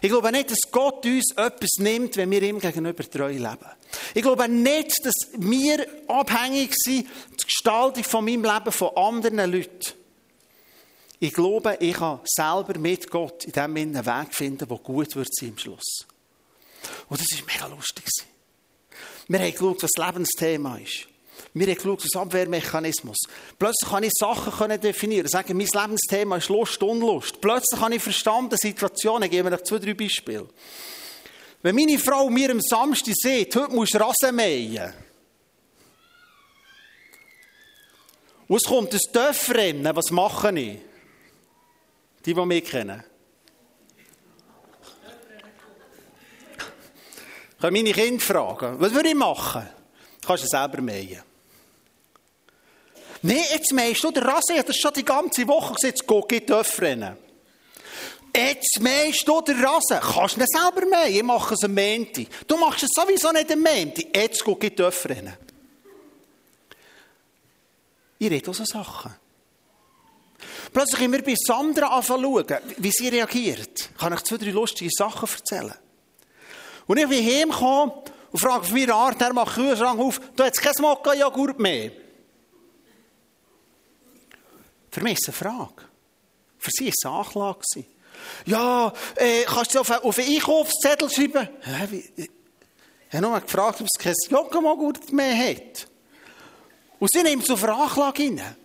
Ich 0.00 0.08
glaube 0.08 0.32
nicht, 0.32 0.50
dass 0.50 0.58
Gott 0.70 1.04
uns 1.04 1.32
etwas 1.36 1.70
nimmt, 1.78 2.16
wenn 2.16 2.30
wir 2.30 2.42
ihm 2.42 2.58
gegenüber 2.58 3.08
treu 3.08 3.32
leben. 3.32 3.66
Ich 4.14 4.22
glaube 4.22 4.48
nicht, 4.48 4.94
dass 5.04 5.14
wir 5.36 5.86
abhängig 6.08 6.74
sind, 6.74 7.06
die 7.40 7.44
Gestaltung 7.44 8.04
von 8.04 8.24
meinem 8.24 8.44
Leben 8.44 8.72
von 8.72 8.96
anderen 8.96 9.52
Leuten. 9.52 9.92
Ich 11.20 11.34
glaube, 11.34 11.76
ich 11.80 11.94
kann 11.94 12.20
selber 12.24 12.78
mit 12.78 13.10
Gott 13.10 13.44
in 13.44 13.52
dem 13.52 13.76
einen 13.76 14.06
Weg 14.06 14.34
finden, 14.34 14.68
der 14.68 14.78
gut 14.78 15.16
wird 15.16 15.34
sein 15.34 15.50
im 15.50 15.58
Schluss. 15.58 16.06
Und 17.08 17.20
das 17.20 17.26
war 17.38 17.46
mega 17.46 17.66
lustig. 17.74 18.04
Wir 19.26 19.40
haben 19.40 19.52
geschaut, 19.52 19.82
was 19.82 19.90
das 19.94 20.06
Lebensthema 20.06 20.78
ist. 20.78 21.08
Wir 21.58 21.66
haben 21.66 21.74
geschaut, 21.74 22.04
das 22.04 22.20
Abwehrmechanismus. 22.20 23.16
Plötzlich 23.58 23.90
kann 23.90 24.02
ich 24.04 24.12
Sachen 24.14 24.80
definieren. 24.80 25.26
Sagen, 25.26 25.56
mein 25.56 25.66
Lebensthema 25.66 26.36
ist 26.36 26.48
Lust, 26.48 26.80
Unlust. 26.82 27.40
Plötzlich 27.40 27.80
habe 27.80 27.96
ich 27.96 28.02
verstanden, 28.02 28.56
Situationen. 28.56 29.24
Ich 29.24 29.30
gebe 29.30 29.50
euch 29.50 29.64
zwei, 29.64 29.78
drei 29.78 29.94
Beispiele. 29.94 30.46
Wenn 31.62 31.74
meine 31.74 31.98
Frau 31.98 32.30
mir 32.30 32.50
am 32.50 32.60
Samstag 32.60 33.14
sagt, 33.16 33.56
heute 33.56 33.74
musst 33.74 33.94
du 33.94 33.98
Rasen 33.98 34.36
mähen. 34.36 34.92
Und 38.46 38.56
es 38.56 38.62
kommt 38.62 38.94
ein 38.94 39.00
Dörfrennen, 39.12 39.96
was 39.96 40.10
mache 40.10 40.58
ich? 40.58 40.78
Die, 42.24 42.34
die 42.34 42.46
mich 42.46 42.64
kennen. 42.64 43.02
Kann 47.60 47.72
meine 47.72 47.92
Kinder 47.92 48.24
fragen, 48.24 48.78
was 48.78 48.94
würde 48.94 49.08
ich 49.08 49.14
machen? 49.16 49.68
Du 50.20 50.28
kannst 50.28 50.44
es 50.44 50.50
selber 50.50 50.80
mähen. 50.80 51.27
Nein, 53.22 53.42
jetzt 53.50 53.72
meinst 53.72 54.04
du, 54.04 54.10
der 54.10 54.24
Rasen 54.24 54.58
hat 54.58 54.68
das 54.68 54.76
schon 54.76 54.92
die 54.94 55.04
ganze 55.04 55.46
Woche 55.46 55.74
gesagt, 55.74 56.06
go, 56.06 56.22
geht 56.22 56.50
rennen. 56.50 57.16
Jetzt 58.36 58.78
meinst 58.80 59.26
du, 59.26 59.40
der 59.40 59.56
Rasen, 59.56 59.98
kannst 60.00 60.36
du 60.36 60.40
ihn 60.40 60.46
selber 60.46 60.86
mähen, 60.86 61.16
ich 61.16 61.22
mache 61.22 61.54
es 61.54 61.64
am 61.64 61.74
Menti. 61.74 62.28
Du 62.46 62.56
machst 62.56 62.84
es 62.84 62.90
sowieso 62.94 63.32
nicht 63.32 63.50
am 63.50 63.60
Menti, 63.60 64.06
jetzt 64.14 64.44
go, 64.44 64.54
geht 64.54 64.80
rennen. 64.80 65.34
Ich 68.18 68.30
rede 68.30 68.50
auch 68.50 68.54
so 68.54 68.64
Sachen. 68.64 69.14
Plötzlich 70.72 71.00
haben 71.00 71.12
wir 71.12 71.22
bei 71.22 71.34
Sandra 71.36 71.86
anfangen 71.86 72.44
wie 72.76 72.90
sie 72.90 73.08
reagiert. 73.08 73.90
Ich 73.92 73.98
kann 73.98 74.12
euch 74.12 74.22
zwei, 74.22 74.36
drei 74.36 74.50
lustige 74.50 74.90
Sachen 74.92 75.28
erzählen. 75.28 75.74
Und 76.86 76.98
ich 76.98 77.08
bin 77.08 77.24
heimgekommen 77.24 77.92
und 78.30 78.38
frage 78.38 78.60
auf 78.60 78.72
meine 78.72 78.94
Art, 78.94 79.20
er 79.20 79.32
macht 79.32 79.54
Kühlschrank 79.54 79.98
auf, 79.98 80.20
du 80.36 80.44
hast 80.44 80.60
kein 80.60 80.72
Mokka-Joghurt 80.80 81.58
mehr. 81.58 81.90
Für 84.98 85.04
mich 85.04 85.12
ist 85.12 85.28
es 85.28 85.40
eine 85.42 85.52
Frage. 85.52 85.84
Für 86.58 86.70
sie 86.72 86.86
war 86.86 86.92
es 86.92 87.06
eine 87.06 87.14
Anklage. 87.14 87.84
Ja, 88.46 88.92
äh, 89.14 89.44
kannst 89.44 89.72
du 89.72 89.80
auf, 89.80 89.90
auf 89.90 90.18
einen 90.18 90.34
Einkaufszettel 90.34 91.08
schreiben? 91.08 91.48
Ja, 91.64 91.90
wie, 91.92 92.12
ich 92.16 92.28
habe 93.12 93.22
nur 93.22 93.40
gefragt, 93.40 93.80
ob 93.80 93.86
es 93.86 94.02
kein 94.02 94.14
Joggingjoghurt 94.28 95.12
mehr 95.12 95.50
hat. 95.50 95.86
Und 96.98 97.12
sie 97.12 97.22
nimmt 97.22 97.44
es 97.44 97.50
auf 97.50 97.62
eine 97.62 97.74
Anklage 97.74 98.24
rein. 98.24 98.56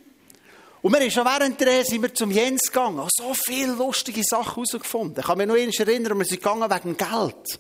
Und 0.82 0.92
wir 0.92 1.02
sind 1.02 1.14
schon 1.14 1.26
während 1.26 1.62
der 1.62 1.86
sind 1.86 2.02
wir 2.02 2.14
zum 2.16 2.32
Jens 2.32 2.64
gegangen. 2.64 3.00
Und 3.00 3.12
so 3.14 3.36
viele 3.36 3.74
lustige 3.74 4.24
Sachen 4.24 4.56
herausgefunden. 4.56 5.20
Ich 5.20 5.26
kann 5.28 5.38
mich 5.38 5.46
noch 5.46 5.56
erinnern, 5.56 6.18
wir 6.18 6.26
sind 6.26 6.42
gegangen 6.42 6.68
wegen 6.68 6.98
Geld. 6.98 7.60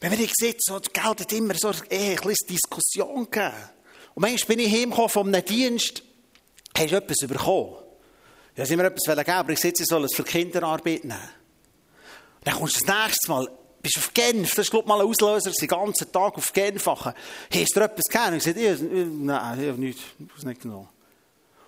Wenn 0.00 0.10
wir 0.10 0.26
gesehen 0.26 0.56
so, 0.58 0.80
das 0.80 0.92
Geld 0.92 1.20
hat 1.20 1.32
immer 1.32 1.54
so 1.54 1.68
eine 1.68 2.16
Diskussion 2.48 3.30
gegeben. 3.30 3.54
Und 4.16 4.22
manchmal 4.22 4.56
bin 4.56 4.66
ich 4.66 4.72
heimgekommen 4.72 5.08
von 5.08 5.28
einem 5.28 5.44
Dienst, 5.44 6.02
hast 6.78 6.92
du 6.92 6.96
etwas 6.96 7.16
bekommen? 7.28 7.76
Ja, 8.56 8.66
sie 8.66 8.76
mir 8.76 8.86
etwas 8.86 9.04
geben, 9.04 9.30
aber 9.30 9.52
ich 9.52 9.60
sitze, 9.60 9.84
sie 9.84 9.88
sollen 9.88 10.04
es 10.04 10.14
für 10.14 10.24
Kinderarbeit 10.24 11.04
nehmen. 11.04 11.30
Dann 12.44 12.54
kommst 12.54 12.80
du 12.80 12.86
das 12.86 13.06
nächste 13.06 13.30
Mal, 13.30 13.48
bist 13.80 13.98
auf 13.98 14.12
Genf, 14.12 14.50
das 14.50 14.66
ist, 14.66 14.70
glaube 14.70 14.84
ich, 14.84 14.88
mal 14.88 15.00
ein 15.00 15.06
Auslöser, 15.06 15.50
den 15.50 15.68
ganzen 15.68 16.10
Tag 16.10 16.36
auf 16.36 16.52
Genf 16.52 16.86
machen. 16.86 17.12
Hast 17.52 17.76
du 17.76 17.80
etwas 17.80 18.04
gegeben? 18.04 18.32
Und 18.32 18.36
ich 18.36 18.42
sage, 18.42 18.60
ich, 18.60 18.80
nein, 18.80 19.60
ich 19.60 19.68
habe 19.68 19.80
nichts, 19.80 20.02
ich 20.36 20.44
nicht 20.44 20.62
genommen. 20.62 20.88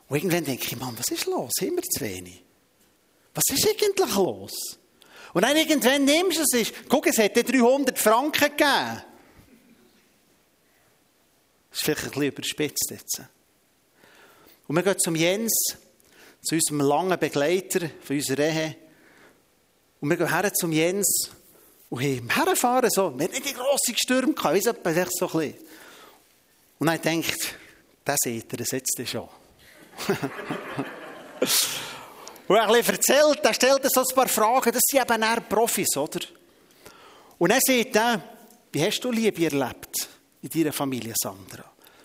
Und 0.08 0.16
irgendwann 0.16 0.44
denke 0.44 0.64
ich, 0.64 0.76
Mann, 0.76 0.98
was 0.98 1.06
ist 1.16 1.26
los? 1.26 1.52
Haben 1.60 1.76
wir 1.76 1.82
zu 1.82 2.00
wenig? 2.00 2.42
Was 3.34 3.44
ist 3.52 3.68
eigentlich 3.68 4.14
los? 4.16 4.78
Und 5.32 5.42
dann 5.42 5.56
irgendwann 5.56 6.04
nimmst 6.04 6.38
du 6.38 6.58
es, 6.58 6.72
guck, 6.88 7.06
es 7.06 7.18
hätte 7.18 7.44
300 7.44 7.96
Franken 7.96 8.50
gegeben. 8.50 9.02
Das 11.70 11.78
ist 11.78 11.84
vielleicht 11.84 12.02
ein 12.02 12.10
bisschen 12.10 12.24
überspitzt 12.24 12.90
jetzt. 12.90 13.22
Und 14.70 14.76
wir 14.76 14.84
gehen 14.84 15.00
zum 15.00 15.16
Jens, 15.16 15.76
zu 16.42 16.54
unserem 16.54 16.82
langen 16.82 17.18
Begleiter 17.18 17.90
von 18.04 18.14
unserer 18.14 18.38
Ehe. 18.38 18.76
Und 20.00 20.10
wir 20.10 20.16
gehen 20.16 20.28
her 20.28 20.54
zum 20.54 20.70
Jens 20.70 21.32
und 21.88 22.00
haben 22.00 22.30
herfahren 22.30 22.88
so. 22.88 23.12
Wir 23.18 23.24
hatten 23.24 23.34
nicht 23.34 23.48
die 23.48 23.54
grossen 23.54 23.96
Stürme 23.96 24.32
gehabt, 24.32 24.54
wie 24.54 24.60
so 24.60 24.70
ein 24.70 24.80
bisschen. 24.80 25.54
Und 26.78 26.86
dann 26.86 27.02
denkt, 27.02 27.56
der 28.06 28.14
sieht 28.22 28.52
er, 28.52 28.58
das 28.58 28.70
jetzt 28.70 29.08
schon. 29.08 29.28
und 32.46 32.56
er 32.56 32.68
erzählt, 32.68 33.40
er 33.42 33.54
stellt 33.54 33.90
so 33.92 34.02
ein 34.02 34.14
paar 34.14 34.28
Fragen, 34.28 34.70
das 34.70 34.82
sind 34.88 35.02
eben 35.02 35.20
eher 35.20 35.40
Profis, 35.40 35.96
oder? 35.96 36.20
Und 37.38 37.50
er 37.50 37.58
sagt 37.60 37.96
dann, 37.96 38.22
wie 38.70 38.86
hast 38.86 39.00
du 39.00 39.10
Liebe 39.10 39.46
erlebt 39.46 40.08
in 40.42 40.48
deiner 40.48 40.72
Familie, 40.72 41.14
Sandra? 41.20 41.64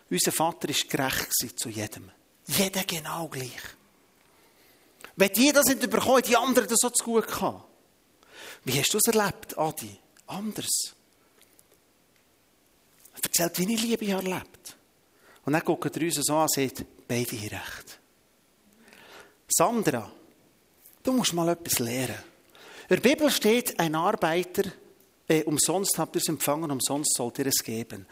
Unser 0.10 0.32
Vater 0.32 0.68
war 0.68 0.76
gerecht 0.90 1.32
zu 1.60 1.70
jedem. 1.70 2.10
Jeder 2.48 2.84
genau 2.84 3.28
gleich. 3.28 3.62
Wenn 5.16 5.30
die 5.30 5.52
das 5.52 5.66
nicht 5.66 5.90
bekommen, 5.90 6.22
die 6.24 6.36
anderen 6.36 6.68
das 6.68 6.78
so 6.82 6.90
zu 6.90 7.04
gut 7.04 7.28
kann. 7.28 7.62
Wie 8.66 8.80
hast 8.80 8.94
du 8.94 8.98
es 8.98 9.14
erlebt, 9.14 9.58
Adi? 9.58 9.98
Anders. 10.28 10.94
Er 13.16 13.24
erzählt, 13.24 13.60
wie 13.60 13.74
ich 13.74 13.82
Liebe 13.82 14.08
erlebt. 14.08 14.76
Und 15.46 15.54
dann 15.54 15.64
guckt 15.64 15.96
er 15.96 16.02
uns 16.02 16.16
so 16.22 16.34
an 16.34 16.42
und 16.44 16.52
sagt, 16.52 16.86
beide 17.08 17.38
haben 17.38 17.48
recht. 17.48 18.00
Sandra, 19.48 20.12
du 21.04 21.14
musst 21.14 21.34
mal 21.34 21.50
etwas 21.50 21.80
lernen. 21.80 22.18
In 22.90 22.96
der 22.96 23.10
Bibel 23.10 23.30
steht, 23.30 23.80
ein 23.80 23.96
Arbeiter, 23.96 24.64
äh, 25.28 25.44
umsonst 25.44 25.98
habt 25.98 26.16
ihr 26.16 26.22
es 26.22 26.28
empfangen, 26.28 26.72
umsonst 26.72 27.14
sollt 27.16 27.40
ihr 27.40 27.48
es 27.48 27.64
geben. 27.64 28.06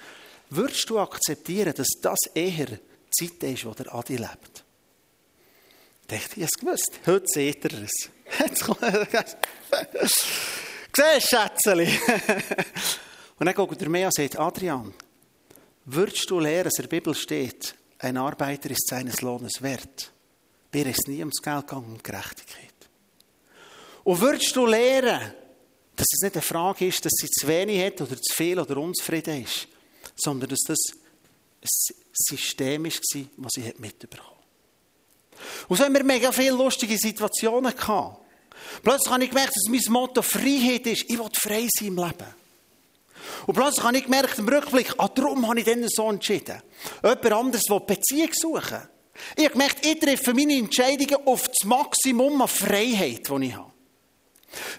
Würdest 0.50 0.90
du 0.90 1.00
akzeptieren, 1.00 1.74
dass 1.76 1.90
das 2.02 2.20
eher 2.34 2.80
Zeit 3.14 3.44
ist, 3.44 3.66
wo 3.66 3.74
der 3.74 3.94
Adi 3.94 4.18
lebt? 4.18 4.64
Ich 6.02 6.08
dachte, 6.08 6.32
ich 6.36 6.44
habe 6.44 6.44
es 6.44 6.60
gewusst. 6.60 6.92
Heute 7.06 7.26
seht 7.28 7.64
ihr 7.66 7.84
es. 7.84 8.10
Siehst 10.96 11.32
du, 11.32 11.38
Schätzeli? 11.38 11.88
Und 13.40 13.48
dann 13.48 13.56
guckt 13.56 13.82
er 13.82 13.90
mir 13.90 14.06
und 14.06 14.14
sagt, 14.14 14.38
Adrian, 14.38 14.94
würdest 15.86 16.30
du 16.30 16.40
lernen, 16.40 16.66
dass 16.66 16.78
in 16.78 16.84
der 16.84 16.90
Bibel 16.90 17.16
steht, 17.16 17.76
ein 18.00 18.16
Arbeiter 18.16 18.70
ist 18.70 18.88
seines 18.88 19.22
Lohnes 19.22 19.62
wert? 19.62 20.12
Mir 20.72 20.86
ist 20.86 21.08
nie 21.08 21.20
ums 21.20 21.42
Geld 21.42 21.68
gegangen, 21.68 21.94
um 21.94 22.04
Gerechtigkeit. 22.04 22.74
Und 24.04 24.22
würdest 24.22 24.56
du 24.56 24.66
lernen, 24.68 25.34
dass 25.96 26.08
es 26.14 26.22
nicht 26.22 26.36
eine 26.36 26.42
Frage 26.42 26.88
ist, 26.88 27.04
dass 27.06 27.14
sie 27.16 27.30
zu 27.30 27.48
wenig 27.48 27.84
hat 27.84 28.02
oder 28.02 28.22
zu 28.22 28.34
viel 28.34 28.60
oder 28.60 28.78
unzufrieden 28.78 29.44
ist, 29.44 29.68
sondern 30.16 30.50
dass 30.50 30.62
das 30.68 30.80
ein 31.64 31.96
System 32.14 32.84
war, 32.84 32.92
das 32.92 33.52
sie 33.54 33.74
mitbekommen 33.78 34.24
hat. 34.24 34.34
Und 35.68 35.78
so 35.78 35.84
haben 35.84 35.94
wir 35.94 36.04
mega 36.04 36.32
viele 36.32 36.52
lustige 36.52 36.98
Situationen 36.98 37.76
gehabt. 37.76 38.20
Plötzlich 38.82 39.12
habe 39.12 39.24
ich 39.24 39.30
gemerkt, 39.30 39.56
dass 39.56 39.70
mein 39.70 39.82
Motto 39.90 40.22
Freiheit 40.22 40.88
ist. 40.88 41.10
Ich 41.10 41.18
will 41.18 41.30
frei 41.34 41.68
sein 41.78 41.90
im 41.90 41.98
Leben. 41.98 42.44
Und 43.46 43.56
plötzlich 43.56 43.84
habe 43.84 43.98
ich 43.98 44.04
gemerkt, 44.04 44.40
im 44.40 44.48
Rückblick, 44.48 44.94
ah, 44.98 45.08
darum 45.08 45.48
habe 45.48 45.60
ich 45.60 45.66
dann 45.66 45.86
so 45.88 46.10
entschieden. 46.10 46.62
Jemand 47.04 47.32
anderes 47.32 47.70
will 47.70 47.82
Beziehung 47.82 48.30
suchen. 48.34 48.82
Ich 49.36 49.46
habe 49.46 49.54
gemerkt, 49.54 49.86
ich 49.86 50.00
treffe 50.00 50.34
meine 50.34 50.58
Entscheidungen 50.58 51.28
auf 51.28 51.48
das 51.48 51.66
Maximum 51.66 52.42
an 52.42 52.48
Freiheit, 52.48 53.30
die 53.30 53.46
ich 53.46 53.56
habe. 53.56 53.72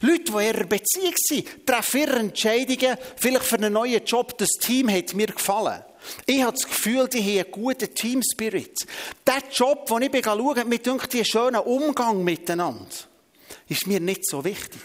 Leute, 0.01 0.25
die 0.25 0.33
in 0.33 0.41
ihrer 0.41 0.65
Beziehung 0.65 1.15
sind, 1.17 1.67
treffen 1.67 2.01
ihre 2.01 2.19
Entscheidungen 2.19 2.97
vielleicht 3.17 3.45
für 3.45 3.57
einen 3.57 3.73
neuen 3.73 4.05
Job. 4.05 4.37
Das 4.39 4.49
Team 4.61 4.91
hat 4.91 5.15
mir 5.15 5.27
gefallen. 5.27 5.83
Ich 6.27 6.43
habe 6.43 6.53
das 6.53 6.67
Gefühl, 6.67 7.09
die 7.09 7.21
haben 7.21 7.45
einen 7.45 7.51
guten 7.51 7.95
Team-Spirit. 7.95 8.87
Der 9.27 9.43
Job, 9.53 9.87
den 9.87 10.03
ich 10.03 10.25
schaue, 10.25 10.57
hat 10.57 10.67
mir 10.67 10.79
gedacht, 10.79 11.15
einen 11.15 11.25
schönen 11.25 11.61
Umgang 11.61 12.23
miteinander, 12.25 12.87
ist 13.69 13.87
mir 13.87 14.01
nicht 14.01 14.27
so 14.27 14.45
wichtig. 14.45 14.81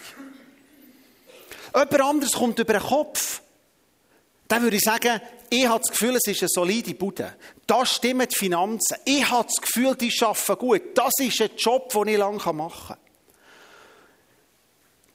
Jemand 1.74 2.00
anderes 2.00 2.32
kommt 2.32 2.58
über 2.58 2.72
den 2.74 2.82
Kopf. 2.82 3.42
Dann 4.48 4.62
würde 4.62 4.76
ich 4.76 4.82
sagen, 4.82 5.20
ich 5.48 5.66
habe 5.66 5.80
das 5.80 5.90
Gefühl, 5.90 6.16
es 6.16 6.26
ist 6.26 6.42
eine 6.42 6.48
solide 6.48 6.94
Bude. 6.94 7.36
Da 7.66 7.86
stimmen 7.86 8.26
die 8.28 8.36
Finanzen. 8.36 8.96
Ich 9.04 9.28
habe 9.28 9.46
das 9.46 9.60
Gefühl, 9.60 9.94
die 9.94 10.12
arbeiten 10.20 10.58
gut. 10.58 10.82
Das 10.94 11.12
ist 11.18 11.40
ein 11.40 11.50
Job, 11.56 11.88
den 11.92 12.08
ich 12.08 12.18
lange 12.18 12.52
machen 12.52 12.96
kann. 12.96 12.96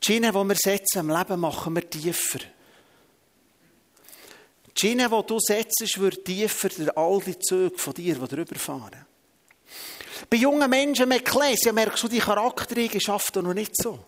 Die 0.02 0.06
Schiene, 0.06 0.32
die 0.32 0.38
wir 0.38 0.56
setzen 0.56 1.00
im 1.00 1.10
Leben, 1.10 1.40
machen 1.40 1.76
wir 1.76 1.90
tiefer. 1.90 2.40
Die 4.76 4.82
Schiene, 4.82 5.10
die 5.10 5.28
du 5.28 5.40
setzt, 5.40 6.00
wird 6.00 6.26
tiefer 6.26 6.70
durch 6.70 6.98
all 6.98 7.22
die 7.22 7.40
Züge 7.40 7.78
von 7.78 7.94
dir, 7.94 8.16
die 8.16 8.28
drüber 8.28 8.56
fahren. 8.56 9.06
Bei 10.30 10.38
jungen 10.38 10.70
Menschen 10.70 11.08
mit 11.08 11.22
Ekklesia 11.22 11.72
merkst 11.72 12.04
du 12.04 12.08
die 12.08 12.20
Charaktereigenschaften 12.20 13.44
noch 13.44 13.54
nicht 13.54 13.72
so. 13.76 14.00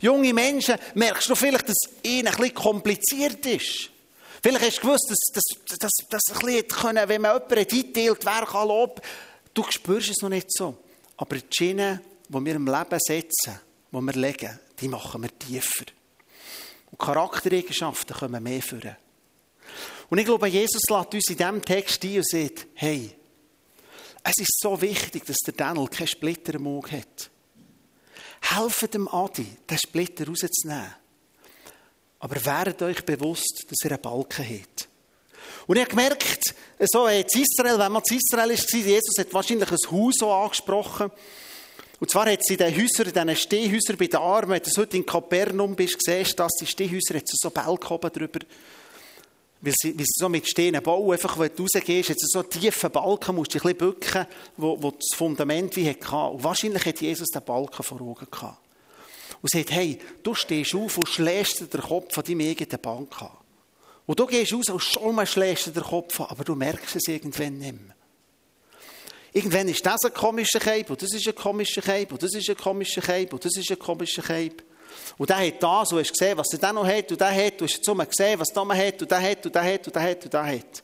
Junge 0.00 0.32
Menschen 0.32 0.78
merkst 0.94 1.28
du 1.28 1.34
vielleicht, 1.34 1.68
dass 1.68 1.76
es 1.86 2.10
ihnen 2.10 2.32
bisschen 2.32 2.54
kompliziert 2.54 3.44
ist. 3.46 3.90
Vielleicht 4.42 4.64
hast 4.64 4.76
du 4.78 4.80
gewusst, 4.82 5.10
dass, 5.10 5.32
dass, 5.32 5.78
dass, 5.78 5.92
dass 6.10 6.36
ein 6.36 6.46
bisschen 6.46 6.68
können, 6.68 7.08
wenn 7.08 7.22
man 7.22 7.34
jemanden 7.34 7.58
einteilt, 7.58 8.24
wer 8.24 8.46
kann 8.46 8.68
loben. 8.68 9.02
Du 9.54 9.64
spürst 9.70 10.10
es 10.10 10.22
noch 10.22 10.28
nicht 10.28 10.52
so. 10.52 10.76
Aber 11.16 11.36
die 11.36 11.46
Schiene, 11.50 12.00
die 12.28 12.44
wir 12.44 12.54
im 12.54 12.66
Leben 12.66 12.98
setzen, 12.98 13.60
die 13.90 14.00
wir 14.00 14.12
legen, 14.12 14.58
die 14.80 14.88
machen 14.88 15.22
wir 15.22 15.38
tiefer. 15.38 15.86
Und 16.90 16.98
Charaktereigenschaften 16.98 18.16
kommen 18.16 18.42
mehr 18.42 18.62
führen. 18.62 18.96
Und 20.14 20.20
ich 20.20 20.26
glaube, 20.26 20.46
Jesus 20.46 20.82
lässt 20.88 21.12
uns 21.12 21.28
in 21.28 21.36
diesem 21.36 21.60
Text 21.60 22.04
ein 22.04 22.16
und 22.18 22.28
sagt, 22.28 22.66
hey, 22.74 23.10
es 24.22 24.32
ist 24.38 24.60
so 24.60 24.80
wichtig, 24.80 25.26
dass 25.26 25.38
der 25.38 25.54
Daniel 25.54 25.88
keinen 25.88 26.06
Splitter 26.06 26.54
im 26.54 26.68
Auge 26.68 26.98
hat. 26.98 27.30
Helft 28.40 28.94
dem 28.94 29.08
Adi, 29.08 29.44
den 29.68 29.76
Splitter 29.76 30.28
rauszunehmen. 30.28 30.94
Aber 32.20 32.44
werdet 32.46 32.80
euch 32.82 33.04
bewusst, 33.04 33.64
dass 33.68 33.78
er 33.82 33.90
einen 33.90 34.02
Balken 34.02 34.48
hat. 34.48 34.88
Und 35.66 35.78
ich 35.78 35.82
habe 35.82 35.90
gemerkt, 35.90 36.54
so 36.78 37.08
in 37.08 37.24
Israel, 37.24 37.80
wenn 37.80 37.90
man 37.90 38.02
in 38.08 38.16
Israel 38.16 38.50
war, 38.50 38.86
Jesus 38.86 39.18
hat 39.18 39.34
wahrscheinlich 39.34 39.72
ein 39.72 39.90
Haus 39.90 40.14
so 40.16 40.30
angesprochen. 40.30 41.10
Und 41.98 42.08
zwar 42.08 42.30
hat 42.30 42.44
sie 42.44 42.54
in 42.54 42.58
den 42.58 42.76
Häusern, 42.76 43.08
in 43.08 43.14
diesen 43.14 43.36
Stehhäusern 43.36 43.96
bei 43.96 44.06
den 44.06 44.20
Armen, 44.20 44.50
wenn 44.50 44.62
du 44.62 44.80
heute 44.80 44.96
in 44.96 45.04
Kapernaum 45.04 45.74
bist, 45.74 45.98
siehst 45.98 46.38
dass 46.38 46.52
die 46.60 46.66
Stehhäuser 46.66 47.16
hat 47.16 47.24
so 47.26 47.50
Balken 47.50 47.92
oben 47.92 48.12
drüber. 48.12 48.38
Weil 49.64 49.72
sie, 49.74 49.96
so 50.04 50.28
mit 50.28 50.46
Steinen 50.46 50.82
bauen, 50.82 51.12
einfach 51.12 51.38
wenn 51.38 51.50
du 51.56 51.62
rausgehst, 51.62 52.10
jetzt 52.10 52.30
so 52.30 52.42
tiefe 52.42 52.90
Balken, 52.90 53.34
musst 53.34 53.54
du 53.54 53.58
dich 53.58 53.64
ein 53.64 53.76
bisschen 53.76 53.92
bücken, 53.92 54.26
wo, 54.58 54.82
wo 54.82 54.90
das 54.90 55.16
Fundament 55.16 55.74
wie 55.76 55.88
hatte. 55.88 56.14
Und 56.14 56.44
wahrscheinlich 56.44 56.84
hat 56.84 57.00
Jesus 57.00 57.28
den 57.28 57.42
Balken 57.42 57.82
vor 57.82 57.98
Augen 58.00 58.26
gehabt. 58.30 58.58
Und 59.40 59.50
sagt, 59.50 59.70
hey, 59.70 59.98
du 60.22 60.34
stehst 60.34 60.74
auf 60.74 60.98
und 60.98 61.08
schlägst 61.08 61.60
dir 61.60 61.66
den 61.66 61.80
Kopf 61.80 62.12
von 62.12 62.24
deinem 62.24 62.40
eigenen 62.40 62.80
Bank 62.80 63.22
an. 63.22 63.30
Und 64.04 64.20
du 64.20 64.26
gehst 64.26 64.52
raus 64.52 64.68
und 64.68 64.82
schon 64.82 65.14
mal 65.14 65.26
schlägst 65.26 65.66
dir 65.66 65.72
den 65.72 65.82
Kopf 65.82 66.20
an, 66.20 66.26
aber 66.28 66.44
du 66.44 66.54
merkst 66.54 66.96
es 66.96 67.08
irgendwann 67.08 67.56
nicht 67.56 67.72
mehr. 67.72 67.94
Irgendwann 69.32 69.68
ist 69.68 69.84
das 69.84 70.04
ein 70.04 70.12
komischer 70.12 70.60
Cape, 70.60 70.92
und 70.92 71.00
das 71.00 71.12
ist 71.12 71.26
ein 71.26 71.34
komischer 71.34 71.80
Cape, 71.80 72.12
und 72.12 72.22
das 72.22 72.34
ist 72.34 72.48
ein 72.50 72.56
komischer 72.56 73.00
Cape, 73.00 73.34
und 73.34 73.44
das 73.44 73.56
ist 73.56 73.70
ein 73.70 73.78
komischer 73.78 74.22
Cape. 74.22 74.62
Und 75.16 75.30
der 75.30 75.38
hat 75.38 75.62
das, 75.62 75.92
und 75.92 75.98
hast 76.00 76.12
gesehen, 76.12 76.36
was 76.36 76.52
er 76.52 76.58
dann 76.58 76.74
noch 76.74 76.86
hat, 76.86 77.10
und 77.10 77.20
der 77.20 77.30
hat, 77.34 77.60
und 77.60 77.68
hast 77.68 77.86
jetzt 77.86 77.86
gesehen, 77.86 78.40
was 78.40 78.48
der 78.48 78.62
hat, 78.62 79.02
und 79.02 79.10
der 79.10 79.22
hat, 79.22 79.46
und 79.46 79.54
der 79.54 79.64
hat, 79.64 79.86
und 79.86 79.94
der 79.94 80.02
hat, 80.02 80.24
und 80.24 80.34
der 80.34 80.46
hat. 80.46 80.82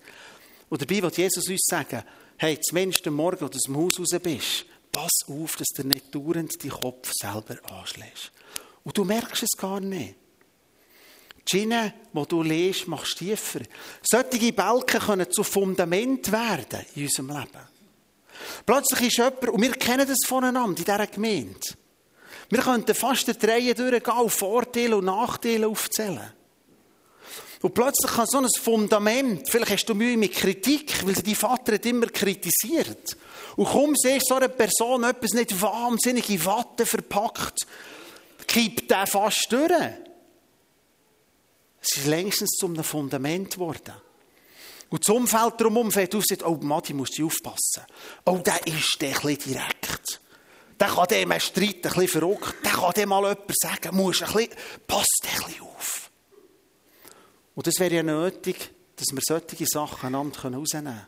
Und 0.69 0.83
dabei 0.83 1.03
will 1.03 1.13
Jesus 1.15 1.49
uns 1.49 1.67
sagen, 1.69 2.03
hey, 2.37 2.59
zumindest 2.61 3.07
am 3.07 3.15
Morgen, 3.15 3.41
wo 3.41 3.49
du 3.49 3.57
aus 3.57 3.63
dem 3.63 3.77
Haus 3.77 3.99
raus 3.99 4.21
bist, 4.23 4.67
pass 4.93 5.11
auf, 5.29 5.57
dass 5.57 5.69
du 5.69 5.85
nicht 5.85 6.15
dauernd 6.15 6.63
deinen 6.63 6.71
Kopf 6.71 7.11
selber 7.13 7.57
anschlägst. 7.71 8.33
Und 8.85 8.97
du 8.97 9.05
merkst 9.05 9.43
es 9.43 9.59
gar 9.59 9.81
nicht. 9.81 10.15
Die 11.51 11.59
Schiene, 11.59 11.95
die 12.13 12.27
du 12.27 12.43
liest, 12.43 12.87
machst 12.87 13.19
tiefer. 13.19 13.61
Solche 14.03 14.53
Balken 14.53 15.01
können 15.01 15.31
zu 15.31 15.43
Fundament 15.43 16.31
werden 16.31 16.87
in 16.95 17.05
unserem 17.05 17.29
Leben. 17.29 17.69
Plötzlich 18.65 19.09
ist 19.09 19.19
jemand, 19.19 19.49
und 19.49 19.63
wir 19.63 19.73
kennen 19.73 20.07
das 20.07 20.27
voneinander 20.27 20.79
in 20.79 20.85
dieser 20.85 21.07
Gemeinde. 21.07 21.61
Wir 22.51 22.61
könnten 22.61 22.95
fast 22.95 23.29
eine 23.29 23.53
Reihe 23.53 23.75
durchgehen 23.75 24.19
und 24.19 24.31
Vorteile 24.31 24.97
und 24.97 25.05
Nachteile 25.05 25.69
aufzählen. 25.69 26.33
Und 27.63 27.75
plötzlich 27.75 28.11
kann 28.11 28.27
so 28.27 28.39
ein 28.39 28.49
Fundament, 28.61 29.49
vielleicht 29.49 29.71
hast 29.71 29.85
du 29.87 29.95
Mühe 29.95 30.17
mit 30.17 30.33
Kritik, 30.33 31.07
weil 31.07 31.15
dein 31.15 31.35
Vater 31.35 31.75
hat 31.75 31.87
immer 31.87 32.07
kritisiert. 32.07 33.17
Und 33.57 33.67
kaum 33.67 33.95
siehst 33.95 34.29
so 34.29 34.35
eine 34.35 34.49
Person 34.49 35.05
etwas 35.05 35.33
nicht 35.33 35.61
wahnsinnig 35.61 36.29
in 36.31 36.45
Watte 36.45 36.87
verpackt, 36.87 37.67
kippt 38.47 38.91
der 38.91 39.07
fast 39.07 39.47
durch. 39.51 39.71
Es 41.83 41.99
ist 41.99 42.07
längstens 42.07 42.51
zu 42.59 42.67
einem 42.67 42.83
Fundament 42.83 43.55
geworden. 43.55 43.95
Und 44.89 45.07
das 45.07 45.15
Umfeld 45.15 45.61
drumherum 45.61 45.93
fällt 45.93 46.15
auf, 46.17 46.25
sagt, 46.27 46.45
oh, 46.45 46.59
Matti, 46.61 46.95
musst 46.95 47.17
du 47.17 47.27
aufpassen. 47.27 47.85
Oh, 48.25 48.39
der 48.39 48.67
ist 48.67 48.97
der 49.01 49.11
ein 49.11 49.37
bisschen 49.37 49.53
direkt. 49.53 50.21
Der 50.81 50.89
kann 50.89 51.07
dem 51.09 51.31
einen 51.31 51.41
Streit 51.41 51.77
ein 51.77 51.83
bisschen 51.83 52.09
verrückt. 52.09 52.55
Der 52.65 52.73
kann 52.73 52.93
dem 52.93 53.11
mal 53.11 53.23
jemand 53.23 53.53
sagen, 53.55 53.97
musst 53.97 54.23
ein 54.23 54.33
bisschen, 54.33 54.51
passt 54.87 55.23
ein 55.25 55.45
bisschen 55.45 55.63
auf. 55.63 56.11
Und 57.55 57.67
das 57.67 57.75
wäre 57.79 57.97
ja 57.97 58.03
nötig, 58.03 58.71
dass 58.97 59.09
wir 59.13 59.21
solche 59.23 59.67
Sachen 59.67 60.07
einander 60.07 60.41
rausnehmen 60.41 60.65
können. 60.95 61.07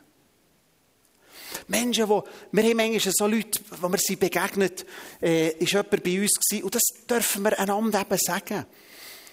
Menschen, 1.67 2.09
wo, 2.09 2.23
wir 2.51 2.63
haben 2.63 2.77
manchmal 2.77 3.13
so 3.15 3.27
Leute, 3.27 3.59
wo 3.81 3.89
wir 3.89 3.97
sie 3.97 4.15
begegnet, 4.15 4.85
äh, 5.21 5.49
ist 5.57 5.71
jemand 5.71 6.03
bei 6.03 6.21
uns 6.21 6.31
gewesen, 6.33 6.63
und 6.63 6.75
das 6.75 6.81
dürfen 7.09 7.43
wir 7.43 7.59
einander 7.59 8.01
eben 8.01 8.17
sagen. 8.17 8.65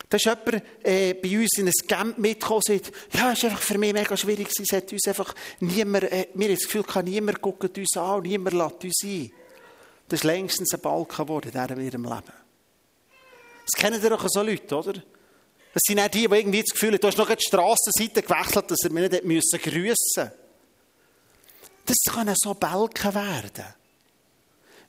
Da 0.08 0.16
ist 0.16 0.24
jemand 0.24 0.62
äh, 0.82 1.14
bei 1.14 1.38
uns 1.38 1.58
in 1.58 1.66
ein 1.66 1.72
Camp 1.86 2.18
mitgekommen 2.18 2.62
und 2.66 2.82
sagt, 2.82 2.92
ja, 3.14 3.32
es 3.32 3.42
war 3.42 3.50
einfach 3.50 3.62
für 3.62 3.78
mich 3.78 3.92
mega 3.92 4.16
schwierig 4.16 4.48
es 4.48 4.72
hat 4.72 4.92
uns 4.92 5.06
einfach 5.06 5.34
niemand, 5.60 6.04
äh, 6.04 6.28
mir 6.34 6.48
das 6.48 6.64
Gefühl, 6.64 6.84
niemand 7.04 7.40
guckt 7.40 7.76
uns 7.76 7.96
an 7.96 8.16
und 8.16 8.26
niemand 8.26 8.54
lässt 8.54 8.84
uns 8.84 9.00
ein. 9.04 9.32
Das 10.10 10.18
ist 10.18 10.24
längstens 10.24 10.74
ein 10.74 10.80
Balken 10.80 11.24
geworden 11.24 11.52
in 11.54 11.84
ihrem 11.84 12.02
Leben. 12.02 12.32
Das 13.64 13.80
kennen 13.80 14.02
doch 14.02 14.26
so 14.28 14.42
Leute, 14.42 14.76
oder? 14.76 14.92
Das 14.92 15.82
sind 15.86 16.00
auch 16.00 16.08
die, 16.08 16.26
die 16.26 16.34
irgendwie 16.34 16.62
das 16.62 16.70
Gefühl 16.70 16.94
haben, 16.94 17.00
du 17.00 17.06
hast 17.06 17.16
noch 17.16 17.32
die 17.32 17.44
Strassenseite 17.44 18.22
gewechselt, 18.22 18.72
dass 18.72 18.80
er 18.82 18.90
mir 18.90 19.08
nicht 19.08 19.62
grüssen 19.62 19.84
musste. 19.84 20.32
Das 21.86 21.96
können 22.12 22.34
so 22.36 22.54
Balken 22.54 23.14
werden. 23.14 23.66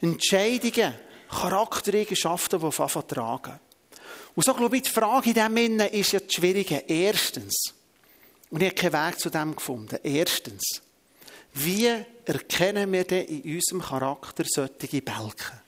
Entscheidungen, 0.01 0.95
Charaktereigenschaften, 1.29 2.59
die 2.59 2.65
auf 2.65 3.05
tragen. 3.07 3.59
Und 4.33 4.43
so, 4.43 4.55
glaube 4.55 4.77
ich, 4.77 4.83
die 4.83 4.89
Frage 4.89 5.29
in 5.29 5.35
diesem 5.35 5.55
Sinne 5.55 5.87
ist 5.89 6.13
ja 6.13 6.19
die 6.19 6.33
schwierige. 6.33 6.83
Erstens, 6.87 7.75
und 8.49 8.63
ich 8.63 8.69
habe 8.69 8.89
keinen 8.89 9.07
Weg 9.07 9.19
zu 9.19 9.29
dem 9.29 9.55
gefunden. 9.55 9.99
Erstens, 10.01 10.81
wie 11.53 11.87
erkennen 12.25 12.91
wir 12.91 13.03
denn 13.03 13.25
in 13.25 13.55
unserem 13.55 13.81
Charakter 13.81 14.43
solche 14.47 15.01
Balken? 15.01 15.59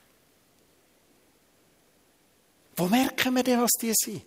Wo 2.76 2.86
merken 2.86 3.34
wir 3.34 3.42
denn, 3.42 3.60
was 3.60 3.72
die 3.80 3.92
sind? 3.94 4.22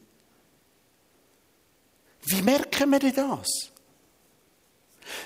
Wie 2.25 2.41
merken 2.41 2.89
wir 2.91 2.99
denn 2.99 3.15
das? 3.15 3.71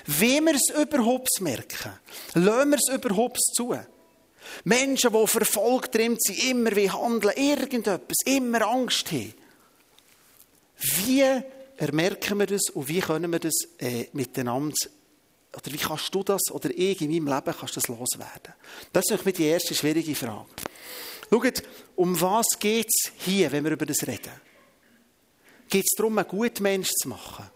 Wie 0.06 0.40
wir 0.40 0.54
es 0.54 0.70
überhaupt 0.70 1.40
merken, 1.40 1.92
lassen 2.34 2.70
wir 2.70 2.78
es 2.78 2.88
überhaupt 2.88 3.40
zu. 3.54 3.76
Menschen, 4.64 5.12
die 5.12 5.26
verfolgt 5.26 5.94
sind, 5.94 6.18
immer 6.44 6.74
wie 6.74 6.90
handeln, 6.90 7.36
irgendetwas, 7.36 8.18
immer 8.24 8.62
Angst 8.62 9.10
haben. 9.12 9.34
Wie 10.78 11.24
ermerken 11.76 12.38
wir 12.38 12.46
das 12.46 12.70
und 12.70 12.88
wie 12.88 13.00
können 13.00 13.30
wir 13.32 13.38
das 13.38 13.54
äh, 13.78 14.08
miteinander, 14.12 14.74
oder 15.54 15.72
wie 15.72 15.76
kannst 15.76 16.14
du 16.14 16.22
das, 16.22 16.50
oder 16.50 16.70
ich 16.70 17.00
in 17.02 17.10
meinem 17.10 17.34
Leben 17.34 17.54
kannst 17.58 17.76
das 17.76 17.88
loswerden? 17.88 18.54
Das 18.92 19.04
ist 19.04 19.10
nämlich 19.18 19.36
die 19.36 19.46
erste 19.46 19.74
schwierige 19.74 20.14
Frage. 20.14 20.46
Schaut, 21.30 21.62
um 21.96 22.18
was 22.20 22.46
geht 22.58 22.88
es 22.88 23.12
hier, 23.18 23.52
wenn 23.52 23.64
wir 23.64 23.72
über 23.72 23.86
das 23.86 24.06
reden? 24.06 24.32
Geht 25.68 25.84
es 25.84 25.96
darum, 25.96 26.18
einen 26.18 26.28
guten 26.28 26.62
Mensch 26.62 26.90
zu 26.90 27.08
machen? 27.08 27.50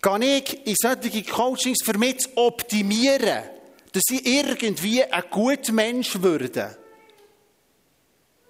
Gehe 0.00 0.38
ich 0.38 0.66
in 0.66 0.74
solche 0.78 1.22
Coachings 1.24 1.82
für 1.84 1.98
mich 1.98 2.26
optimieren, 2.36 3.44
dass 3.92 4.02
ich 4.10 4.26
irgendwie 4.26 5.04
ein 5.04 5.24
guter 5.30 5.72
Mensch 5.72 6.20
würde? 6.20 6.76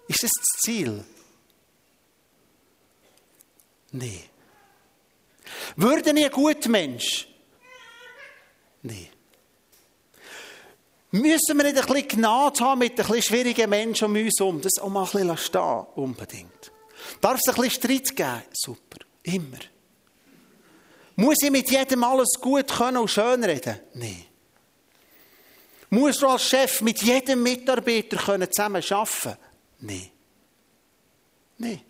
Ist 0.06 0.22
das 0.22 0.30
das 0.30 0.60
Ziel? 0.64 1.04
Nein. 3.92 4.22
Würde 5.76 6.10
ich 6.10 6.24
ein 6.24 6.30
guter 6.30 6.68
Mensch? 6.68 7.28
Nein. 8.84 9.08
Müssen 11.10 11.56
wir 11.56 11.64
nicht 11.64 11.78
ein 11.78 11.86
bisschen 11.86 12.08
Gnade 12.08 12.60
haben 12.60 12.78
mit 12.80 12.92
ein 12.92 12.96
bisschen 12.96 13.22
schwierigen 13.22 13.70
Menschen 13.70 14.06
um 14.06 14.16
uns 14.16 14.38
herum? 14.38 14.60
Das 14.60 14.78
auch 14.80 14.88
mal 14.88 15.04
ein 15.04 15.10
bisschen 15.10 15.36
stehen, 15.38 15.86
unbedingt. 15.94 16.72
Darf 17.20 17.40
es 17.40 17.48
ein 17.48 17.62
bisschen 17.62 17.70
Streit 17.82 18.16
geben? 18.16 18.42
Super. 18.52 18.98
Immer. 19.22 19.58
Muss 21.16 21.36
ich 21.42 21.50
mit 21.50 21.70
jedem 21.70 22.04
alles 22.04 22.38
gut 22.40 22.68
können 22.68 22.98
und 22.98 23.08
schön 23.08 23.42
reden? 23.42 23.80
Nein. 23.94 24.24
Muss 25.88 26.18
du 26.18 26.26
als 26.26 26.48
Chef 26.48 26.82
mit 26.82 27.00
jedem 27.02 27.42
Mitarbeiter 27.42 28.16
können 28.16 28.52
zusammen 28.52 28.82
arbeiten? 28.90 29.38
Nein. 29.78 30.10
Nein. 31.56 31.80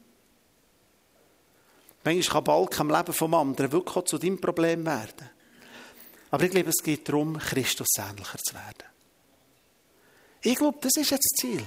Manchmal 2.05 2.23
kann 2.35 2.45
Balken 2.45 2.81
im 2.83 2.97
Leben 2.97 3.13
vom 3.13 3.35
anderen 3.35 3.73
wirklich 3.73 4.05
zu 4.05 4.19
deinem 4.19 4.41
Problem 4.41 4.85
werden. 4.85 5.31
Aber 6.35 6.43
ich 6.43 6.51
glaube, 6.51 6.71
es 6.71 6.83
geht 6.83 7.09
darum, 7.09 7.39
Christus 7.39 7.87
ähnlicher 7.97 8.39
zu 8.39 8.55
werden. 8.55 8.91
Ich 10.43 10.57
glaube, 10.57 10.79
das 10.81 10.97
ist 10.97 11.13
jetzt 11.13 11.29
das 11.31 11.41
Ziel. 11.41 11.65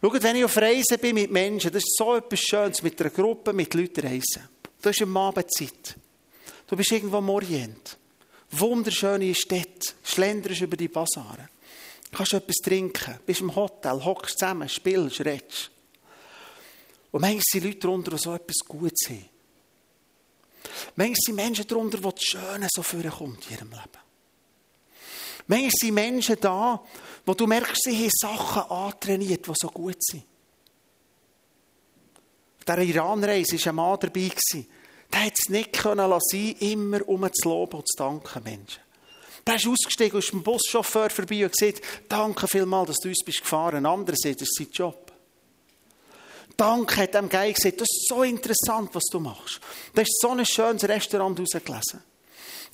Schaut, 0.00 0.22
wenn 0.22 0.36
ich 0.36 0.44
auf 0.44 0.56
Reisen 0.56 1.00
bin 1.00 1.16
mit 1.16 1.32
Menschen, 1.32 1.72
das 1.72 1.82
ist 1.82 1.96
so 1.96 2.14
etwas 2.14 2.38
Schönes, 2.38 2.80
mit 2.80 3.00
einer 3.00 3.10
Gruppe, 3.10 3.52
mit 3.52 3.74
Leuten 3.74 4.06
reisen. 4.06 4.48
Du 4.80 4.88
hast 4.88 5.02
am 5.02 5.16
Abend. 5.16 5.50
Du 6.68 6.76
bist 6.76 6.92
irgendwo 6.92 7.16
am 7.16 7.28
Orient. 7.28 7.98
Wunderschöne 8.52 9.34
Städte. 9.34 9.94
Schlenderst 10.04 10.60
über 10.60 10.76
die 10.76 10.86
Basare. 10.86 11.48
Kannst 12.12 12.34
etwas 12.34 12.58
trinken. 12.58 13.18
Bist 13.26 13.40
im 13.40 13.52
Hotel, 13.52 14.04
hockst 14.04 14.38
zusammen, 14.38 14.68
spielst, 14.68 15.24
redest. 15.24 15.72
Und 17.10 17.22
manchmal 17.22 17.42
sind 17.50 17.64
Leute 17.64 17.78
darunter, 17.78 18.12
die 18.12 18.18
so 18.18 18.32
etwas 18.32 18.58
Gutes 18.64 19.08
haben. 19.08 19.37
Manchmal 20.96 21.16
sind 21.16 21.34
Menschen 21.36 21.66
darunter, 21.66 21.98
die 21.98 22.14
das 22.14 22.22
Schöne 22.22 22.68
so 22.70 22.82
vorkommt 22.82 23.46
in 23.50 23.56
ihrem 23.56 23.70
Leben. 23.70 24.08
Manchmal 25.46 25.70
sind 25.70 25.94
Menschen 25.94 26.36
da, 26.40 26.82
wo 27.24 27.34
du 27.34 27.46
merkst, 27.46 27.82
sie 27.84 27.96
haben 27.96 28.10
Sachen 28.12 28.70
antrainiert, 28.70 29.46
die 29.46 29.52
so 29.54 29.68
gut 29.68 30.02
sind. 30.02 30.24
Auf 32.58 32.64
dieser 32.64 32.82
Iran-Reise 32.82 33.58
war 33.58 33.66
ein 33.66 33.74
Mann 33.74 33.98
dabei. 34.00 34.30
Der 35.10 35.24
hat 35.24 35.32
es 35.38 35.48
nicht 35.48 35.72
können 35.72 36.10
lassen, 36.10 36.52
immer 36.58 37.08
um 37.08 37.26
zu 37.32 37.48
loben 37.48 37.76
und 37.78 37.88
zu 37.88 37.96
danken 37.96 38.42
Menschen. 38.42 38.82
Der 39.46 39.56
ist 39.56 39.66
ausgestiegen, 39.66 40.18
ist 40.18 40.32
dem 40.32 40.42
Buschauffeur 40.42 41.08
vorbei 41.08 41.46
und 41.46 41.56
gesagt, 41.56 41.80
danke 42.06 42.46
vielmals, 42.46 42.88
dass 42.88 42.98
du 42.98 43.08
uns 43.08 43.24
bist 43.24 43.40
gefahren. 43.40 43.76
Ein 43.76 43.86
anderer 43.86 44.16
sagt, 44.16 44.42
das 44.42 44.48
ist 44.48 44.56
sein 44.58 44.68
Job. 44.70 45.07
Danke 46.58 47.02
hat 47.02 47.14
dem 47.14 47.28
Geil 47.28 47.52
gesagt, 47.52 47.80
das 47.80 47.88
ist 47.88 48.08
so 48.08 48.24
interessant, 48.24 48.92
was 48.92 49.04
du 49.12 49.20
machst. 49.20 49.60
Da 49.94 50.02
ist 50.02 50.20
so 50.20 50.30
ein 50.30 50.44
schönes 50.44 50.82
Restaurant 50.88 51.38
rausgelesen. 51.38 52.02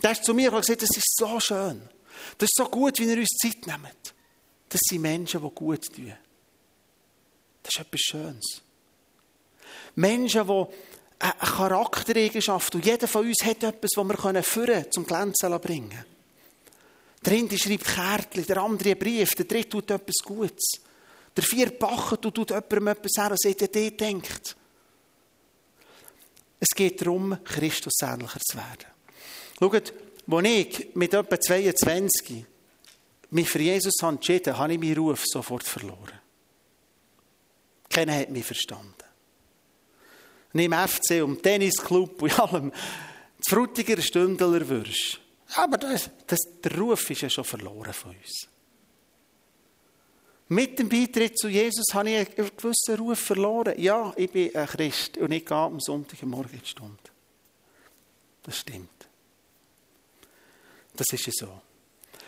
Der 0.03 0.13
ist 0.13 0.25
zu 0.25 0.33
mir 0.33 0.51
und 0.55 0.61
gesagt, 0.61 0.81
das 0.81 0.97
ist 0.97 1.15
so 1.19 1.39
schön. 1.39 1.83
Das 2.39 2.49
ist 2.49 2.57
so 2.57 2.65
gut, 2.65 2.99
wie 2.99 3.05
ihr 3.05 3.19
uns 3.19 3.37
Zeit 3.37 3.67
nehmt. 3.67 4.15
Das 4.71 4.81
sind 4.89 5.03
Menschen, 5.03 5.43
die 5.43 5.51
gut 5.51 5.85
tun. 5.95 6.15
Das 7.63 7.75
ist 7.75 7.81
etwas 7.81 8.01
Schönes. 8.01 8.63
Menschen, 9.97 10.47
die 10.47 10.67
eine 11.19 11.33
Charaktereigenschaft, 11.39 12.75
und 12.75 12.87
jeder 12.87 13.07
von 13.07 13.27
uns 13.27 13.45
hat 13.45 13.63
etwas, 13.65 13.91
das 13.95 14.09
wir 14.09 14.43
führen 14.43 14.91
zum 14.93 15.07
Glänzen 15.07 15.61
bringen 15.61 15.91
können. 15.91 16.05
Der 17.23 17.33
eine 17.35 17.59
schreibt 17.59 17.85
Kärtchen, 17.85 18.47
der 18.47 18.57
andere 18.63 18.93
einen 18.93 18.99
Brief, 18.99 19.35
der 19.35 19.45
dritte 19.45 19.69
tut 19.69 19.91
etwas 19.91 20.25
Gutes. 20.25 20.81
Der 21.37 21.45
vierte 21.45 21.77
bachet 21.77 22.27
und 22.27 22.35
tut 22.35 22.51
jemandem 22.51 22.89
etwas 22.89 23.31
und 23.31 23.41
sagt, 23.41 23.75
der 23.75 23.91
denkt. 23.91 24.57
Es 26.61 26.69
geht 26.75 27.01
darum, 27.01 27.39
Christus 27.45 28.01
ähnlicher 28.03 28.41
zu 28.41 28.57
werden. 28.57 28.87
Schaut, 29.59 29.93
als 30.31 30.47
ich 30.47 30.95
mit 30.95 31.13
etwa 31.13 31.41
22 31.41 32.45
mich 33.31 33.51
für 33.51 33.61
Jesus 33.61 33.95
entschieden 34.03 34.53
habe, 34.55 34.63
habe 34.63 34.73
ich 34.75 34.79
meinen 34.79 34.97
Ruf 34.97 35.23
sofort 35.27 35.65
verloren. 35.65 36.21
Keiner 37.91 38.17
hat 38.19 38.31
mich 38.31 38.45
verstanden. 38.45 38.95
Nicht 40.53 40.67
im 40.67 40.73
FC, 40.73 41.23
um 41.23 41.43
Tennisclub 41.43 42.23
und 42.23 42.39
allem. 42.39 42.71
Das 42.71 43.49
Frutiger 43.49 44.01
Stündler 44.01 44.69
wirst. 44.69 45.21
Aber 45.57 45.77
das, 45.77 46.11
das, 46.27 46.41
der 46.63 46.79
Ruf 46.79 47.11
ist 47.11 47.23
ja 47.23 47.29
schon 47.29 47.45
verloren 47.45 47.93
von 47.93 48.17
uns. 48.17 48.49
Mit 50.49 50.79
dem 50.79 50.89
Beitritt 50.89 51.39
zu 51.39 51.49
Jesus 51.49 51.87
habe 51.95 52.11
ich 52.11 52.17
einen 52.17 52.51
gewissen 52.57 52.97
Ruf 52.97 53.19
verloren. 53.19 53.75
Ja, 53.79 54.13
ich 54.17 54.31
bin 54.31 54.55
ein 54.55 54.67
Christ 54.67 55.17
und 55.17 55.33
ich 55.33 55.45
gehe 55.45 55.57
am 55.57 55.81
Sonntagmorgen 55.81 56.53
in 56.53 56.61
die 56.61 56.67
Stunde. 56.67 56.99
Das 58.43 58.59
stimmt. 58.59 58.91
Das 60.97 61.07
ist 61.13 61.27
ja 61.27 61.33
so. 61.35 61.61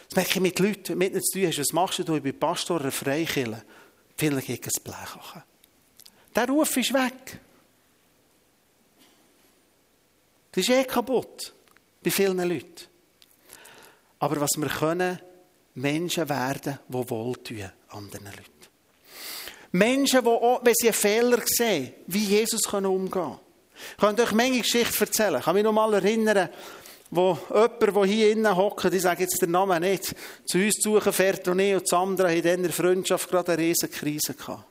Das 0.09 0.17
merke 0.17 0.35
ich 0.35 0.41
mit 0.41 0.59
Leuten, 0.59 0.97
mit 0.97 1.13
ihnen 1.13 1.23
zu 1.23 1.39
tun 1.39 1.49
hast. 1.49 1.59
Was 1.59 1.73
machst 1.73 2.09
du? 2.09 2.17
Ich 2.17 2.23
bin 2.23 2.39
Pastor 2.39 2.81
einer 2.81 2.91
Freikirche. 2.91 3.63
Viele 4.17 4.41
gehen 4.41 4.61
ein 4.63 4.83
Blech 4.83 5.43
Der 6.35 6.49
Ruf 6.49 6.77
ist 6.77 6.95
weg. 6.95 7.41
Das 10.53 10.65
ist 10.65 10.71
eh 10.71 10.85
kaputt. 10.85 11.53
Bei 12.03 12.11
vielen 12.11 12.39
Leuten. 12.39 12.87
Aber 14.19 14.41
was 14.41 14.53
wir 14.57 14.69
können, 14.69 15.21
Menschen 15.77 16.29
werden, 16.29 16.79
die 16.89 17.11
wohltun 17.11 17.71
anderen 17.89 18.25
Leuten. 18.25 18.51
Menschen, 19.73 20.23
die 20.23 20.29
auch, 20.29 20.65
wenn 20.65 20.75
sie 20.75 20.89
einen 20.89 20.95
Fehler 20.95 21.43
sehen, 21.45 21.93
wie 22.07 22.25
Jesus 22.25 22.67
umgehen 22.73 23.11
können. 23.11 23.39
Ich 23.93 23.99
könnte 23.99 24.23
euch 24.23 24.33
Menge 24.33 24.59
Geschichten 24.59 25.05
erzählen. 25.05 25.39
Ich 25.39 25.45
kann 25.45 25.55
mich 25.55 25.65
noch 25.65 25.73
mal 25.73 25.93
erinnern, 25.93 26.49
wo 27.11 27.39
jemand, 27.51 27.83
der 27.83 28.05
hier 28.05 28.33
innen 28.33 28.57
hockt, 28.57 28.93
ich 28.93 29.03
sage 29.03 29.23
jetzt 29.23 29.41
den 29.41 29.51
Namen 29.51 29.83
nicht, 29.83 30.15
zu 30.47 30.59
uns 30.59 30.77
suchen 30.81 31.13
fährt 31.13 31.47
und 31.49 31.59
ich 31.61 31.75
und 31.75 31.87
Sandra 31.87 32.31
in 32.31 32.43
dieser 32.43 32.73
Freundschaft 32.73 33.29
gerade 33.29 33.53
eine 33.53 33.63
riesige 33.63 33.93
Krise 33.93 34.35
gehabt. 34.35 34.65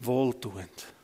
Wohltuend. 0.00 0.99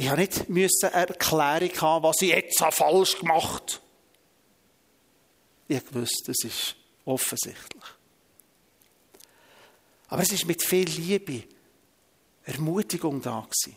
Ich 0.00 0.08
habe 0.08 0.22
nicht 0.22 0.48
eine 0.48 0.94
Erklärung 0.94 1.80
haben, 1.82 2.04
was 2.04 2.22
ich 2.22 2.30
jetzt 2.30 2.58
falsch 2.58 3.18
gemacht 3.18 3.82
habe. 5.68 5.80
Ich 5.82 5.94
wusste, 5.94 6.30
es 6.30 6.42
ist 6.42 6.76
offensichtlich. 7.04 7.84
Aber 10.08 10.22
es 10.22 10.32
ist 10.32 10.46
mit 10.46 10.64
viel 10.64 10.88
Liebe, 10.88 11.42
Ermutigung 12.44 13.20
da 13.20 13.40
gewesen. 13.40 13.76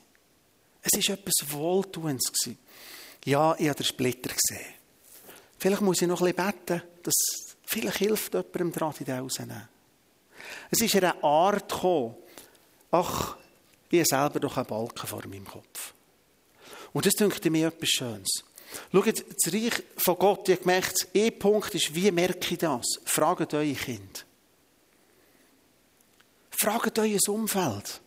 Es 0.82 0.98
ist 0.98 1.10
etwas 1.10 1.52
Wohltuendes 1.52 2.32
gewesen. 2.32 2.58
Ja, 3.26 3.54
ich 3.60 3.68
habe 3.68 3.80
den 3.80 3.86
Splitter 3.86 4.34
gesehen. 4.34 4.74
Vielleicht 5.58 5.82
muss 5.82 6.02
ich 6.02 6.08
noch 6.08 6.22
ein 6.22 6.34
bisschen 6.34 6.54
beten, 6.54 6.84
dass 7.04 7.16
vielleicht 7.66 7.98
hilft 7.98 8.34
jemandem 8.34 8.72
daran, 8.72 8.94
die 8.98 9.12
rausnehmen. 9.12 9.68
Es 10.72 10.80
ist 10.80 10.96
eine 10.96 11.22
Art 11.22 11.70
gekommen, 11.70 12.16
ach, 12.92 13.36
ich 13.90 14.00
habe 14.00 14.08
selber 14.08 14.40
doch 14.40 14.56
einen 14.56 14.68
Balken 14.68 15.06
vor 15.06 15.28
meinem 15.28 15.46
Kopf. 15.46 15.94
Und 16.94 17.06
das 17.06 17.16
dünkt 17.16 17.44
mir 17.50 17.68
etwas 17.68 17.90
Schönes. 17.90 18.44
Schaut, 18.92 19.08
das 19.08 19.54
Reich 19.54 19.84
von 19.98 20.18
Gott, 20.18 20.50
ich 20.50 20.56
habe 20.56 20.64
gemerkt, 20.64 21.08
ein 21.16 21.40
Punkt 21.40 21.76
ist, 21.76 21.94
wie 21.94 22.12
merke 22.12 22.54
ich 22.54 22.58
das? 22.58 22.86
Fragt 23.06 23.54
eure 23.54 23.74
Kind. 23.74 24.26
Fragt 26.52 26.98
euer 27.00 27.20
Umfeld. 27.28 28.02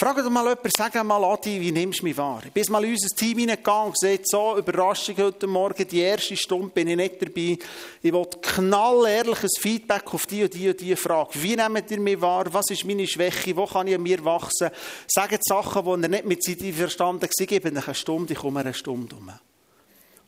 Fragt 0.00 0.24
mal 0.30 0.44
jemanden, 0.48 0.70
sag 0.74 1.04
mal, 1.04 1.22
Adi, 1.22 1.60
wie 1.60 1.72
nimmst 1.72 2.00
du 2.00 2.04
mich 2.04 2.16
wahr? 2.16 2.40
Ich 2.46 2.52
bin 2.52 2.64
mal 2.70 2.82
in 2.82 2.92
unser 2.92 3.14
Team 3.14 3.36
hineingegangen 3.36 3.88
und 3.88 4.00
gesagt, 4.00 4.30
so, 4.30 4.56
Überraschung 4.56 5.14
heute 5.18 5.46
Morgen, 5.46 5.86
die 5.86 6.00
erste 6.00 6.38
Stunde 6.38 6.68
bin 6.68 6.88
ich 6.88 6.96
nicht 6.96 7.20
dabei. 7.20 7.58
Ich 8.00 8.10
will 8.10 8.26
knallehrliches 8.40 9.58
Feedback 9.60 10.14
auf 10.14 10.24
die 10.24 10.44
und 10.44 10.54
die 10.54 10.70
und 10.70 10.80
die 10.80 10.96
Frage. 10.96 11.42
Wie 11.42 11.54
nehmt 11.54 11.90
ihr 11.90 12.00
mich 12.00 12.18
wahr? 12.18 12.46
Was 12.50 12.70
ist 12.70 12.86
meine 12.86 13.06
Schwäche? 13.06 13.54
Wo 13.54 13.66
kann 13.66 13.88
ich 13.88 13.94
an 13.94 14.02
mir 14.02 14.24
wachsen? 14.24 14.70
Sagt 15.06 15.44
Sachen, 15.44 15.84
die 15.84 15.90
ihr 15.90 16.08
nicht 16.08 16.24
mit 16.24 16.42
Zeit 16.44 16.74
verstanden 16.74 17.20
habt. 17.24 17.36
Gebt 17.36 17.66
euch 17.66 17.86
eine 17.86 17.94
Stunde, 17.94 18.32
ich 18.32 18.38
komme 18.38 18.60
eine 18.60 18.72
Stunde 18.72 19.14
um. 19.14 19.30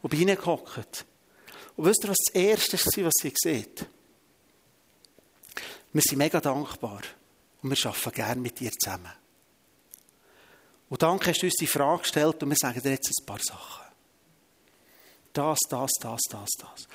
Und 0.02 0.10
bin 0.10 0.18
hineingehockt. 0.18 1.06
Und 1.76 1.86
wisst 1.86 2.04
ihr, 2.04 2.10
was 2.10 2.18
das 2.26 2.34
Erste 2.34 2.76
war, 2.76 3.06
was 3.06 3.14
sie 3.22 3.32
seht? 3.34 3.86
Wir 5.94 6.02
sind 6.02 6.18
mega 6.18 6.42
dankbar. 6.42 7.00
Und 7.62 7.70
wir 7.70 7.86
arbeiten 7.86 8.12
gerne 8.12 8.40
mit 8.42 8.60
dir 8.60 8.70
zusammen. 8.70 9.21
Und 10.92 11.02
danke 11.02 11.30
hast 11.30 11.40
du 11.40 11.46
uns 11.46 11.54
die 11.54 11.66
Frage 11.66 12.02
gestellt 12.02 12.42
und 12.42 12.50
wir 12.50 12.56
sagen 12.60 12.82
dir 12.82 12.90
jetzt 12.90 13.10
ein 13.18 13.24
paar 13.24 13.38
Sachen. 13.38 13.86
Das, 15.32 15.58
das, 15.70 15.90
das, 15.98 16.20
das, 16.28 16.50
das. 16.58 16.86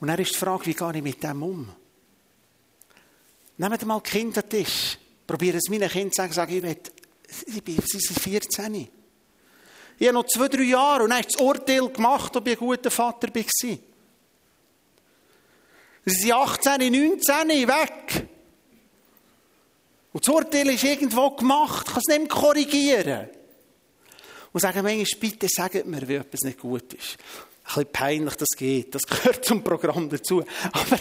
Und 0.00 0.08
dann 0.08 0.18
ist 0.18 0.32
die 0.32 0.38
Frage, 0.38 0.66
wie 0.66 0.74
gehe 0.74 0.96
ich 0.96 1.02
mit 1.04 1.22
dem 1.22 1.40
um? 1.40 1.72
Nehmt 3.56 3.86
mal 3.86 4.00
Kinder 4.00 4.42
den 4.42 4.50
Tisch. 4.50 4.98
Probiere 5.24 5.58
es 5.58 5.70
meinen 5.70 5.88
Kindern 5.88 6.10
zu 6.10 6.16
sagen, 6.16 6.32
sage, 6.32 6.56
ich, 6.56 6.62
will, 6.64 7.62
bin, 7.62 7.80
sie 7.86 8.00
sind 8.00 8.18
14. 8.18 8.88
Ich 9.98 10.08
habe 10.08 10.14
noch 10.14 10.26
zwei, 10.26 10.48
drei 10.48 10.64
Jahre 10.64 11.04
und 11.04 11.10
dann 11.10 11.22
das 11.22 11.36
Urteil 11.36 11.88
gemacht, 11.90 12.36
ob 12.36 12.48
ich 12.48 12.60
ein 12.60 12.66
guter 12.66 12.90
Vater 12.90 13.32
war. 13.32 13.44
Sie 13.60 13.78
sind 16.06 16.32
18, 16.32 16.92
19, 16.92 17.68
weg. 17.68 18.28
Und 20.12 20.26
das 20.26 20.34
Urteil 20.34 20.70
ist 20.70 20.82
irgendwo 20.82 21.30
gemacht, 21.30 21.86
ich 21.86 21.92
kann 21.92 22.02
es 22.04 22.18
nicht 22.18 22.18
mehr 22.18 22.28
korrigieren 22.28 23.28
und 24.54 24.60
sagen 24.60 24.84
manchmal, 24.84 25.20
bitte 25.20 25.48
sagt 25.50 25.84
mir, 25.84 26.08
wie 26.08 26.14
etwas 26.14 26.42
nicht 26.42 26.60
gut 26.60 26.94
ist. 26.94 27.16
Ein 27.64 27.64
bisschen 27.64 27.92
peinlich, 27.92 28.34
das 28.36 28.48
geht, 28.56 28.94
das 28.94 29.02
gehört 29.02 29.44
zum 29.44 29.64
Programm 29.64 30.08
dazu. 30.08 30.44
Aber 30.72 30.98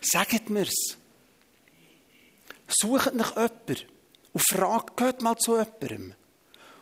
sagt 0.00 0.50
mir's. 0.50 0.98
Sucht 2.66 3.14
nach 3.14 3.36
jemandem 3.36 3.76
und 4.32 4.48
fragt, 4.48 4.96
geht 4.96 5.22
mal 5.22 5.36
zu 5.36 5.52
jemandem 5.52 6.14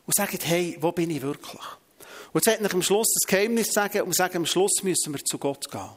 und 0.07 0.15
sagt, 0.17 0.47
hey, 0.47 0.79
wo 0.81 0.93
bin 0.93 1.11
ich 1.11 1.21
wirklich? 1.21 1.61
Und 2.33 2.47
jetzt 2.47 2.63
nach 2.63 2.73
am 2.73 2.83
Schluss 2.83 3.13
das 3.13 3.29
Geheimnis 3.29 3.73
sagen 3.73 4.03
und 4.03 4.17
sagen, 4.17 4.39
am 4.39 4.47
Schluss 4.47 4.83
müssen 4.83 5.13
wir 5.13 5.23
zu 5.23 5.37
Gott 5.37 5.71
gehen. 5.71 5.91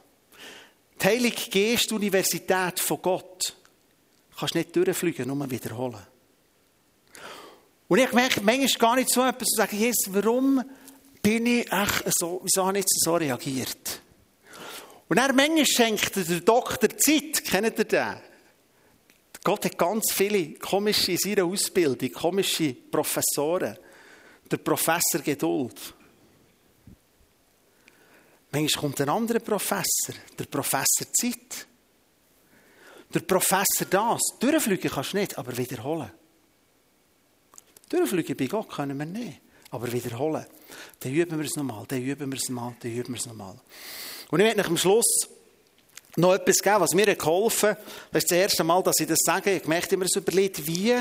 Die 1.01 1.05
Heilige 1.05 1.49
Geist, 1.49 1.89
Universität 1.93 2.81
von 2.81 3.01
Gott, 3.01 3.55
kannst 4.38 4.55
nicht 4.55 4.75
durchfliegen, 4.75 5.27
nur 5.27 5.49
wiederholen. 5.49 6.05
Und 7.87 7.99
ich 7.99 8.11
merke 8.13 8.41
manchmal 8.41 8.79
gar 8.79 8.95
nicht 8.95 9.11
so 9.11 9.21
etwas 9.21 9.47
zu 9.47 9.57
sagen, 9.57 9.77
Jesus, 9.77 10.11
warum 10.11 10.63
bin 11.21 11.45
ich 11.45 11.71
echt 11.71 12.03
so, 12.17 12.41
wieso 12.43 12.65
habe 12.65 12.77
ich 12.77 12.83
jetzt 12.83 13.03
so 13.03 13.15
reagiert? 13.15 14.01
Und 15.07 15.17
dann 15.17 15.35
manchmal 15.35 15.65
schenkt 15.65 16.15
der 16.15 16.39
Doktor 16.41 16.89
Zeit, 16.97 17.43
kennt 17.43 17.77
ihr 17.77 17.85
den? 17.85 18.15
Gott 19.43 19.65
hat 19.65 19.77
ganz 19.77 20.11
viele 20.11 20.55
komische 20.55 21.11
in 21.11 21.19
seiner 21.19 21.45
Ausbildung, 21.45 22.11
komische 22.11 22.73
Professoren. 22.73 23.77
Der 24.49 24.57
Professor 24.57 25.21
Geduld. 25.21 25.93
Manchmal 28.51 28.81
kommt 28.81 29.01
ein 29.01 29.09
anderer 29.09 29.39
Professor, 29.39 30.15
der 30.37 30.45
Professor 30.45 31.11
Zeit. 31.13 31.67
Der 33.13 33.19
Professor 33.21 33.87
das. 33.89 34.21
Durchfliegen 34.39 34.89
kannst 34.89 35.13
du 35.13 35.17
nicht, 35.17 35.37
aber 35.37 35.55
wiederholen. 35.57 36.11
Durchfliegen 37.95 38.38
bei 38.38 38.47
Gott 38.47 38.69
können 38.69 38.97
wir 38.97 39.05
nicht. 39.05 39.41
Aber 39.71 39.91
wiederholen. 39.91 40.45
Dann 40.99 41.12
üben 41.12 41.38
wir 41.38 41.45
es 41.45 41.55
nochmal, 41.55 41.86
dann 41.88 42.01
üben 42.01 42.31
wir 42.31 42.38
es 42.38 42.49
nochmal, 42.49 42.75
dann 42.79 42.91
üben 42.91 43.13
wir 43.13 43.19
es 43.19 43.25
nochmal. 43.25 43.55
Und 44.31 44.39
ich 44.39 44.45
werde 44.45 44.58
nach 44.58 44.67
dem 44.67 44.77
Schluss 44.77 45.27
noch 46.15 46.34
etwas 46.34 46.60
geben, 46.60 46.79
was 46.79 46.93
mir 46.93 47.15
geholfen 47.15 47.69
hat. 47.69 47.79
Das 48.12 48.23
ist 48.23 48.31
das 48.31 48.38
erste 48.38 48.63
Mal, 48.63 48.81
dass 48.84 48.99
ich 48.99 49.08
das 49.08 49.19
sage. 49.23 49.55
Ich 49.55 49.65
möchte 49.65 49.97
mir 49.97 50.05
das 50.05 50.15
überlegt, 50.15 50.65
wie 50.65 50.95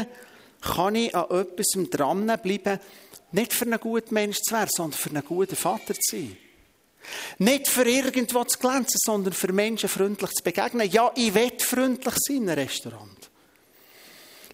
kann 0.61 0.95
ich 0.95 1.15
an 1.15 1.31
etwas 1.31 1.67
dranbleiben, 1.91 2.81
nicht 3.33 3.53
für 3.53 3.65
einen 3.65 3.81
guten 3.81 4.15
Mensch 4.15 4.39
zu 4.41 4.55
werden, 4.55 4.71
sondern 4.73 4.99
für 4.99 5.11
einen 5.11 5.25
guten 5.25 5.57
Vater 5.57 5.95
zu 5.95 6.17
sein. 6.17 6.37
Nicht 7.39 7.69
für 7.69 7.87
irgendwo 7.87 8.45
zu 8.45 8.59
glänzen, 8.59 8.99
sondern 9.05 9.35
für 9.35 9.53
Menschen 9.53 9.89
freundlich 9.89 10.31
zu 10.31 10.43
begegnen. 10.43 10.91
Ja, 10.91 11.13
ich 11.15 11.35
will 11.35 11.53
freundlich 11.59 12.15
sein 12.27 12.37
in 12.37 12.51
einem 12.51 12.67
Restaurant. 12.67 13.31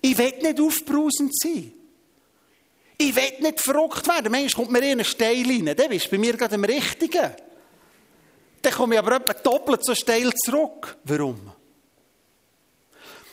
Ich 0.00 0.18
will 0.18 0.34
nicht 0.42 0.60
aufbrausend 0.60 1.38
sein. 1.38 1.72
Ich 3.02 3.16
will 3.16 3.40
nicht 3.40 3.60
verrückt 3.62 4.06
werden. 4.08 4.30
Manchmal 4.30 4.66
kommt 4.66 4.72
mir 4.72 4.82
in 4.82 4.92
einen 4.92 5.04
Steil 5.06 5.46
rein. 5.46 5.64
Der 5.74 5.88
bist 5.88 6.10
bei 6.10 6.18
mir 6.18 6.36
gerade 6.36 6.56
am 6.56 6.64
Richtigen. 6.64 7.30
Dann 8.60 8.72
komme 8.74 8.94
ich 8.94 8.98
aber 8.98 9.16
etwa 9.16 9.32
doppelt 9.32 9.82
so 9.82 9.94
steil 9.94 10.30
zurück. 10.34 10.98
Warum? 11.04 11.50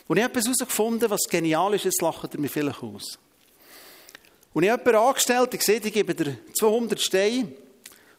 Und 0.06 0.16
ich 0.16 0.24
habe 0.24 0.32
etwas 0.32 0.46
herausgefunden, 0.46 1.10
was 1.10 1.28
genial 1.28 1.74
ist, 1.74 1.84
jetzt 1.84 2.00
lacht 2.00 2.32
ihr 2.32 2.40
mich 2.40 2.50
vielleicht 2.50 2.82
aus. 2.82 3.18
Und 4.54 4.62
ich 4.62 4.70
habe 4.70 4.82
jemanden 4.86 5.08
angestellt, 5.08 5.52
ich 5.52 5.62
sehe, 5.62 5.80
ich 5.84 5.92
gebe 5.92 6.14
dir 6.14 6.38
200 6.58 6.98
Steine. 6.98 7.52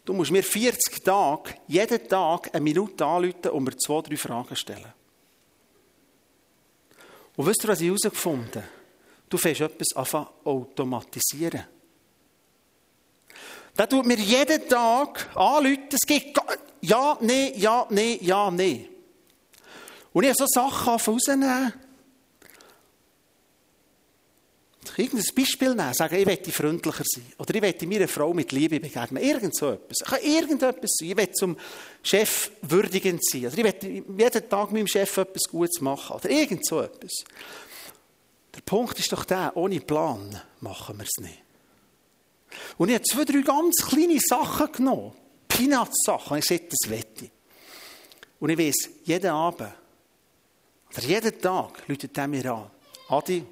Du 0.05 0.13
musst 0.13 0.29
mir 0.29 0.43
40 0.43 1.03
Tage, 1.03 1.55
jeden 1.67 2.07
Tag 2.07 2.53
eine 2.53 2.61
Minute 2.61 3.03
anrufen 3.03 3.49
und 3.49 3.63
mir 3.63 3.75
zwei, 3.75 4.01
drei 4.01 4.17
Fragen 4.17 4.55
stellen. 4.55 4.93
Und 7.35 7.47
wisst 7.47 7.63
ihr, 7.63 7.69
was 7.69 7.81
ich 7.81 7.87
herausgefunden 7.87 8.61
habe? 8.61 8.78
Du 9.29 9.37
fängst 9.37 9.61
etwas 9.61 10.13
an 10.13 10.27
automatisieren. 10.43 11.63
Der 13.77 13.87
tut 13.87 14.05
mir 14.05 14.17
jeden 14.17 14.67
Tag 14.67 15.29
anrufen, 15.35 15.87
es 15.91 16.05
gibt 16.05 16.37
ja, 16.81 17.17
nee, 17.21 17.53
ja, 17.55 17.85
nee, 17.89 18.19
ja, 18.21 18.49
nee. 18.51 18.89
Und 20.11 20.23
ich 20.23 20.29
habe 20.29 20.37
so 20.37 20.45
Sachen 20.47 20.95
rausnehmen. 20.95 21.73
Irgendein 24.97 25.33
Beispiel 25.33 25.75
nehmen, 25.75 25.93
sagen, 25.93 26.15
ich 26.15 26.25
möchte 26.25 26.51
freundlicher 26.51 27.05
sein. 27.05 27.31
Oder 27.37 27.55
ich 27.55 27.61
möchte 27.61 27.87
meiner 27.87 28.07
Frau 28.09 28.33
mit 28.33 28.51
Liebe 28.51 28.81
begegnen. 28.81 29.23
Irgend 29.23 29.55
so 29.55 29.71
etwas. 29.71 29.99
Ich 30.01 30.07
kann 30.07 30.21
irgendetwas 30.21 30.91
sein. 30.99 31.09
Ich 31.09 31.15
möchte 31.15 31.33
zum 31.33 31.57
Chef 32.03 32.51
würdigend 32.63 33.23
sein. 33.23 33.45
Oder 33.45 33.57
ich 33.59 33.63
möchte 33.63 33.87
jeden 33.87 34.49
Tag 34.49 34.71
meinem 34.73 34.87
Chef 34.87 35.17
etwas 35.17 35.43
Gutes 35.49 35.79
machen. 35.79 36.17
Oder 36.17 36.29
irgend 36.29 36.65
so 36.65 36.81
etwas. 36.81 37.23
Der 38.55 38.61
Punkt 38.61 38.97
ist 38.99 39.11
doch 39.11 39.25
der, 39.25 39.55
ohne 39.55 39.79
Plan 39.79 40.41
machen 40.61 40.97
wir 40.97 41.05
es 41.05 41.23
nicht. 41.23 41.43
Und 42.77 42.89
ich 42.89 42.95
habe 42.95 43.05
zwei, 43.05 43.25
drei 43.25 43.41
ganz 43.41 43.85
kleine 43.85 44.19
Sachen 44.19 44.71
genommen. 44.71 45.13
Peanuts-Sachen. 45.47 46.37
Ich 46.37 46.45
sagte, 46.45 46.69
das 46.69 46.89
wette. 46.89 47.29
Und 48.39 48.49
ich 48.49 48.57
weiß, 48.57 48.89
jeden 49.03 49.31
Abend 49.31 49.73
oder 50.95 51.05
jeden 51.05 51.39
Tag 51.39 51.87
läutet 51.87 52.17
er 52.17 52.27
mir 52.27 52.51
an. 52.51 52.71
Adi, 53.09 53.45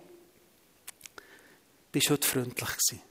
bist 1.91 2.09
heute 2.09 2.27
freundlich 2.27 2.69
gewesen. 2.69 3.01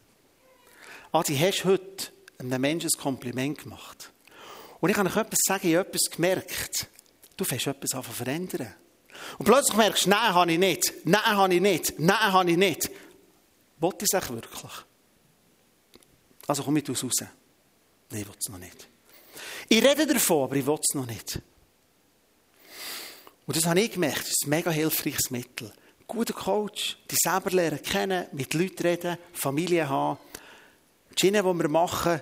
Adi, 1.13 1.37
hast 1.37 1.65
heute 1.65 2.13
einem 2.39 2.61
Menschen 2.61 2.91
ein 2.93 3.01
Kompliment 3.01 3.59
gemacht? 3.63 4.13
Und 4.81 4.91
ich 4.91 4.97
kann 4.97 5.07
euch 5.07 5.17
etwas 5.17 5.39
sagen, 5.47 5.69
ich 5.69 5.77
habe 5.77 5.89
etwas 5.89 6.11
gemerkt. 6.11 6.89
Du 7.37 7.45
fängst 7.45 7.67
etwas 7.67 7.95
an 7.95 8.03
zu 8.03 8.11
verändern. 8.13 8.75
Und 9.39 9.45
plötzlich 9.45 9.77
merkst 9.77 10.07
du, 10.07 10.11
nein, 10.11 10.35
habe 10.35 10.53
ich 10.53 10.59
nicht, 10.59 10.93
nein, 11.05 11.25
habe 11.25 11.55
ich 11.55 11.61
nicht, 11.61 11.99
nein, 11.99 12.33
habe 12.33 12.51
ich 12.51 12.57
nicht. 12.57 12.91
Wollte 13.79 14.05
ich 14.05 14.13
es 14.13 14.31
wirklich? 14.31 14.73
Also 16.47 16.63
komm 16.63 16.75
mit 16.75 16.89
uns 16.89 17.03
raus. 17.03 17.13
Nein, 17.21 18.21
ich 18.21 18.27
will 18.27 18.35
es 18.39 18.49
noch 18.49 18.59
nicht. 18.59 18.89
Ich 19.69 19.85
rede 19.85 20.07
davon, 20.07 20.45
aber 20.45 20.57
ich 20.57 20.67
will 20.67 20.79
es 20.81 20.95
noch 20.95 21.07
nicht. 21.07 21.41
Und 23.47 23.57
das 23.57 23.67
habe 23.67 23.81
ich 23.81 23.93
gemerkt, 23.93 24.21
das 24.21 24.29
ist 24.29 24.47
ein 24.47 24.51
mega 24.51 24.71
hilfreiches 24.71 25.31
Mittel. 25.31 25.73
Guter 26.07 26.35
Coach, 26.35 26.99
die 27.11 27.17
selber 27.17 27.51
lernen 27.51 27.83
kennen, 27.83 28.27
mit 28.33 28.55
Leuten 28.55 28.83
reden, 28.83 29.19
Familie 29.33 29.89
haben. 29.89 30.19
Die 31.13 31.21
Schiene, 31.21 31.43
die 31.43 31.55
wir 31.55 31.69
machen, 31.69 32.21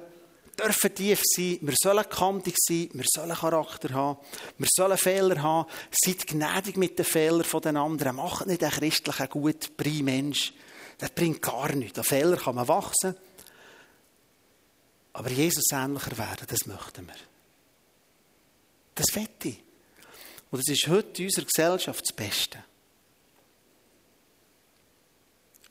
dürfen 0.55 0.95
tief 0.95 1.21
sein, 1.25 1.59
wir 1.61 1.75
sollen 1.81 2.09
kantig 2.09 2.57
sein, 2.59 2.89
wir 2.93 3.05
sollen 3.07 3.35
Charakter 3.35 3.91
haben, 3.95 4.19
wir 4.59 4.69
sollen 4.75 4.99
Fehler 4.99 5.43
haben, 5.43 5.69
seid 5.91 6.27
gnädig 6.27 6.77
mit 6.77 6.99
den 6.99 7.05
Fehlern 7.05 7.61
den 7.61 7.77
anderen, 7.77 8.17
macht 8.17 8.47
nicht 8.47 8.63
einen 8.63 8.73
christlichen, 8.73 9.29
guten 9.29 9.77
Pri-Mensch. 9.77 10.53
Das 10.99 11.11
bringt 11.11 11.43
gar 11.43 11.73
nichts. 11.75 11.99
An 11.99 12.05
Fehler 12.05 12.37
kann 12.37 12.55
man 12.55 12.69
wachsen. 12.69 13.17
Aber 15.13 15.31
Jesus 15.31 15.65
ähnlicher 15.73 16.19
werden, 16.19 16.47
das 16.49 16.67
möchten 16.67 17.07
wir. 17.07 17.15
Das 18.95 19.15
wette 19.15 19.49
ich. 19.49 19.63
Und 20.51 20.61
das 20.61 20.69
ist 20.69 20.89
heute 20.89 21.23
in 21.23 21.29
unserer 21.29 21.47
Gesellschaft 21.47 22.03
das 22.07 22.15
Beste. 22.15 22.65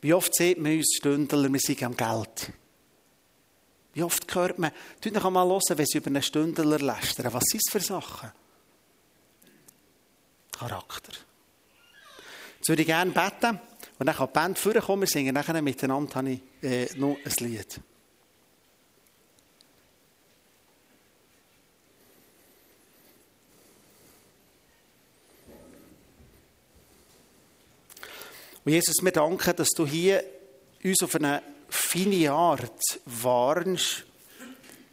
Wie 0.02 0.14
oft 0.14 0.36
sieht 0.36 0.60
man 0.60 0.78
uns 0.78 0.96
Stündler, 0.98 1.52
wir 1.52 1.60
sind 1.60 1.84
am 1.84 1.96
Geld. 1.96 2.52
Wie 3.94 4.04
oft 4.04 4.34
hört 4.34 4.58
man, 4.58 4.72
tut 5.02 5.14
noch 5.14 5.26
einmal 5.26 5.48
hören, 5.48 5.62
wenn 5.78 5.86
sie 5.86 6.00
über 6.00 6.08
einen 6.08 6.24
Stündler 6.24 6.80
lästern. 6.80 7.32
Was 7.34 7.44
sind 7.46 7.62
es 7.66 7.72
für 7.72 7.80
Sachen? 7.80 8.32
Charakter. 10.52 11.14
Jetzt 12.58 12.70
würde 12.70 12.82
ich 12.82 12.88
gerne 12.88 13.12
beten. 13.12 13.60
Und 14.00 14.06
dann 14.08 14.16
kann 14.16 14.28
die 14.28 14.34
Band 14.34 14.60
vorkommen, 14.60 15.02
wir 15.02 15.08
singen 15.08 15.34
nachher 15.34 15.62
miteinander 15.62 16.16
habe 16.16 16.32
ich, 16.32 16.42
äh, 16.64 16.88
noch 16.96 17.18
ein 17.24 17.34
Lied. 17.40 17.80
Und 28.66 28.72
Jesus, 28.72 28.96
wir 29.02 29.12
danken, 29.12 29.56
dass 29.56 29.70
du 29.70 29.86
hier 29.86 30.24
uns 30.84 31.04
auf 31.04 31.16
eine 31.16 31.44
feine 31.74 32.32
Art 32.32 32.82
warnst, 33.06 34.06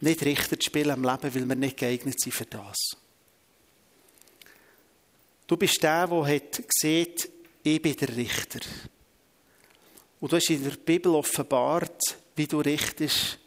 nicht 0.01 0.25
Richter 0.25 0.59
zu 0.59 0.65
spielen 0.65 0.95
im 0.95 1.03
Leben, 1.03 1.35
weil 1.35 1.49
wir 1.49 1.55
nicht 1.55 1.77
geeignet 1.77 2.19
sind 2.19 2.33
für 2.33 2.45
das. 2.45 2.77
Du 5.45 5.57
bist 5.57 5.83
der, 5.83 6.07
der 6.07 6.25
hat 6.27 6.63
gesehen, 6.67 7.13
ich 7.63 7.81
bin 7.81 7.95
der 7.95 8.15
Richter. 8.15 8.59
Und 10.19 10.31
du 10.31 10.35
hast 10.35 10.49
in 10.49 10.63
der 10.63 10.71
Bibel 10.71 11.13
offenbart, 11.13 12.01
wie 12.35 12.47
du 12.47 12.59
richtest, 12.59 13.37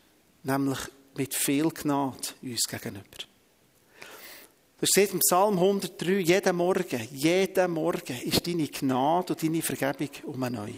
nämlich 0.42 0.78
mit 1.16 1.34
viel 1.34 1.70
Gnade 1.70 2.34
uns 2.42 2.62
gegenüber. 2.68 3.18
Das 4.80 4.90
steht 4.90 5.12
im 5.12 5.20
Psalm 5.20 5.54
103, 5.54 6.18
jeden 6.18 6.56
Morgen, 6.56 7.08
jeden 7.12 7.70
Morgen 7.70 8.20
ist 8.22 8.46
deine 8.46 8.68
Gnade 8.68 9.32
und 9.32 9.42
deine 9.42 9.62
Vergebung 9.62 10.10
um 10.24 10.40
neu. 10.40 10.72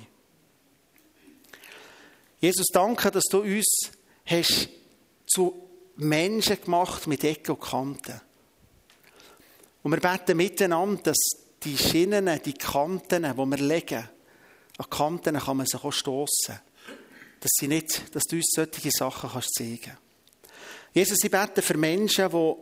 Jesus, 2.41 2.67
danke, 2.73 3.11
dass 3.11 3.25
du 3.25 3.41
uns 3.41 3.93
hast 4.25 4.69
zu 5.27 5.69
Menschen 5.97 6.61
gemacht 6.61 7.07
mit 7.07 7.25
Ecken 7.25 7.55
und 7.55 7.61
Kanten. 7.61 8.21
Und 9.83 9.93
wir 9.93 10.01
beten 10.01 10.37
miteinander, 10.37 11.03
dass 11.05 11.17
die 11.63 11.79
Schienen, 11.79 12.41
die 12.45 12.53
Kanten, 12.53 13.23
die 13.23 13.37
wir 13.37 13.59
legen, 13.59 14.09
an 14.79 14.91
Kanten 14.91 15.39
kann 15.39 15.57
man 15.57 15.67
sich 15.67 15.83
auch 15.83 15.93
stossen. 15.93 16.61
Dass, 17.41 17.51
sie 17.59 17.69
nicht, 17.69 18.15
dass 18.15 18.25
du 18.25 18.37
uns 18.37 18.51
solche 18.55 18.91
Sachen 18.91 19.31
kannst 19.31 19.55
zeigen 19.55 19.97
Jesus, 20.93 21.23
ich 21.23 21.31
bete 21.31 21.63
für 21.63 21.77
Menschen, 21.77 22.31
die 22.31 22.55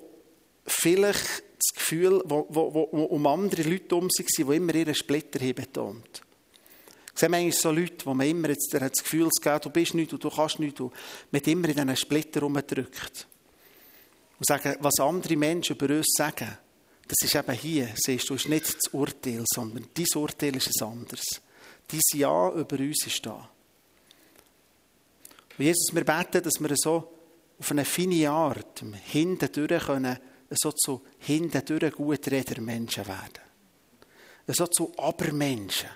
vielleicht 0.66 1.44
das 1.56 1.72
Gefühl, 1.74 2.22
wo, 2.24 2.46
wo, 2.48 2.74
wo 2.74 3.04
um 3.04 3.26
andere 3.26 3.62
Leute 3.62 3.94
um 3.94 4.10
sich 4.10 4.26
sind, 4.28 4.50
die 4.50 4.56
immer 4.56 4.74
ihren 4.74 4.94
Splitter 4.94 5.38
haben 5.40 5.54
betont. 5.54 6.22
Ich 7.14 7.20
sehe 7.20 7.28
manchmal 7.28 7.52
so 7.52 7.70
Leute, 7.70 8.06
wo 8.06 8.14
man 8.14 8.26
immer 8.26 8.48
jetzt 8.48 8.74
das 8.74 9.02
Gefühl 9.02 9.30
hat, 9.44 9.64
du 9.64 9.70
bist 9.70 9.94
nichts 9.94 10.12
und 10.12 10.24
du 10.24 10.30
kannst 10.30 10.58
nichts 10.58 10.80
und 10.80 10.92
man 11.30 11.42
immer 11.42 11.68
in 11.68 11.74
diesen 11.74 11.96
Splitter 11.96 12.40
rumdrückt. 12.40 13.28
Und 14.38 14.46
sagen, 14.46 14.76
was 14.80 14.98
andere 14.98 15.36
Menschen 15.36 15.76
über 15.76 15.94
uns 15.94 16.12
sagen, 16.16 16.58
das 17.06 17.16
ist 17.22 17.34
eben 17.36 17.52
hier, 17.52 17.90
siehst 17.94 18.28
du, 18.28 18.34
ist 18.34 18.48
nicht 18.48 18.64
das 18.64 18.92
Urteil, 18.92 19.44
sondern 19.46 19.86
dein 19.94 20.06
Urteil 20.16 20.56
ist 20.56 20.70
ein 20.80 20.88
anderes. 20.88 21.24
Dein 21.86 22.00
Ja 22.14 22.50
über 22.50 22.78
uns 22.78 23.06
ist 23.06 23.24
da. 23.24 23.48
Und 25.56 25.64
Jesus, 25.64 25.94
wir 25.94 26.04
beten, 26.04 26.42
dass 26.42 26.60
wir 26.60 26.74
so 26.76 27.12
auf 27.60 27.70
eine 27.70 27.84
feine 27.84 28.28
Art 28.28 28.82
hinten 29.04 29.52
durch 29.52 29.84
können, 29.84 30.18
so 30.50 30.72
zu 30.72 31.02
hinten 31.18 31.64
durch 31.64 31.92
gutreder 31.92 32.60
Menschen 32.60 33.06
werden. 33.06 33.44
So 34.48 34.66
zu 34.66 34.92
Abermenschen. 34.98 35.90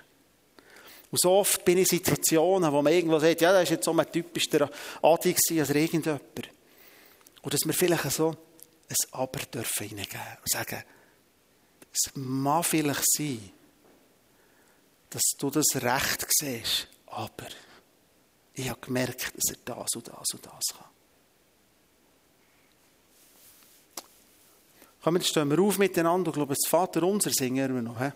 Und 1.11 1.19
so 1.19 1.31
oft 1.31 1.65
bin 1.65 1.77
ich 1.79 1.91
in 1.91 1.97
Situationen, 1.97 2.71
wo 2.71 2.81
man 2.81 2.93
irgendwo 2.93 3.17
sagt, 3.19 3.41
ja, 3.41 3.51
das 3.51 3.63
ist 3.63 3.69
jetzt 3.71 3.85
so 3.85 3.97
ein 3.97 4.11
typischer 4.11 4.69
Adi 5.01 5.35
als 5.59 5.69
irgendjemand. 5.69 6.21
Und 7.41 7.53
dass 7.53 7.65
wir 7.65 7.73
vielleicht 7.73 8.11
so 8.11 8.29
ein 8.29 8.95
Aber 9.11 9.39
dürfen 9.39 9.87
hineingeben 9.87 10.37
und 10.39 10.49
sagen, 10.49 10.83
es 11.91 12.11
mag 12.15 12.65
vielleicht 12.65 13.03
sein, 13.11 13.51
dass 15.09 15.23
du 15.37 15.49
das 15.49 15.75
Recht 15.75 16.27
siehst, 16.29 16.87
aber 17.07 17.47
ich 18.53 18.69
habe 18.69 18.79
gemerkt, 18.79 19.33
dass 19.35 19.55
er 19.55 19.57
das 19.65 19.95
und 19.95 20.07
das 20.07 20.33
und 20.33 20.45
das 20.45 20.77
kann. 20.77 20.85
Komm, 25.01 25.15
jetzt 25.15 25.29
stehen 25.29 25.49
wir 25.49 25.59
auf 25.59 25.77
miteinander. 25.77 26.29
Ich 26.29 26.35
glaube, 26.35 26.55
das 26.55 26.69
Vater 26.69 27.03
unser 27.03 27.31
singen 27.31 27.73
wir 27.73 27.81
noch. 27.81 27.99
He? 27.99 28.11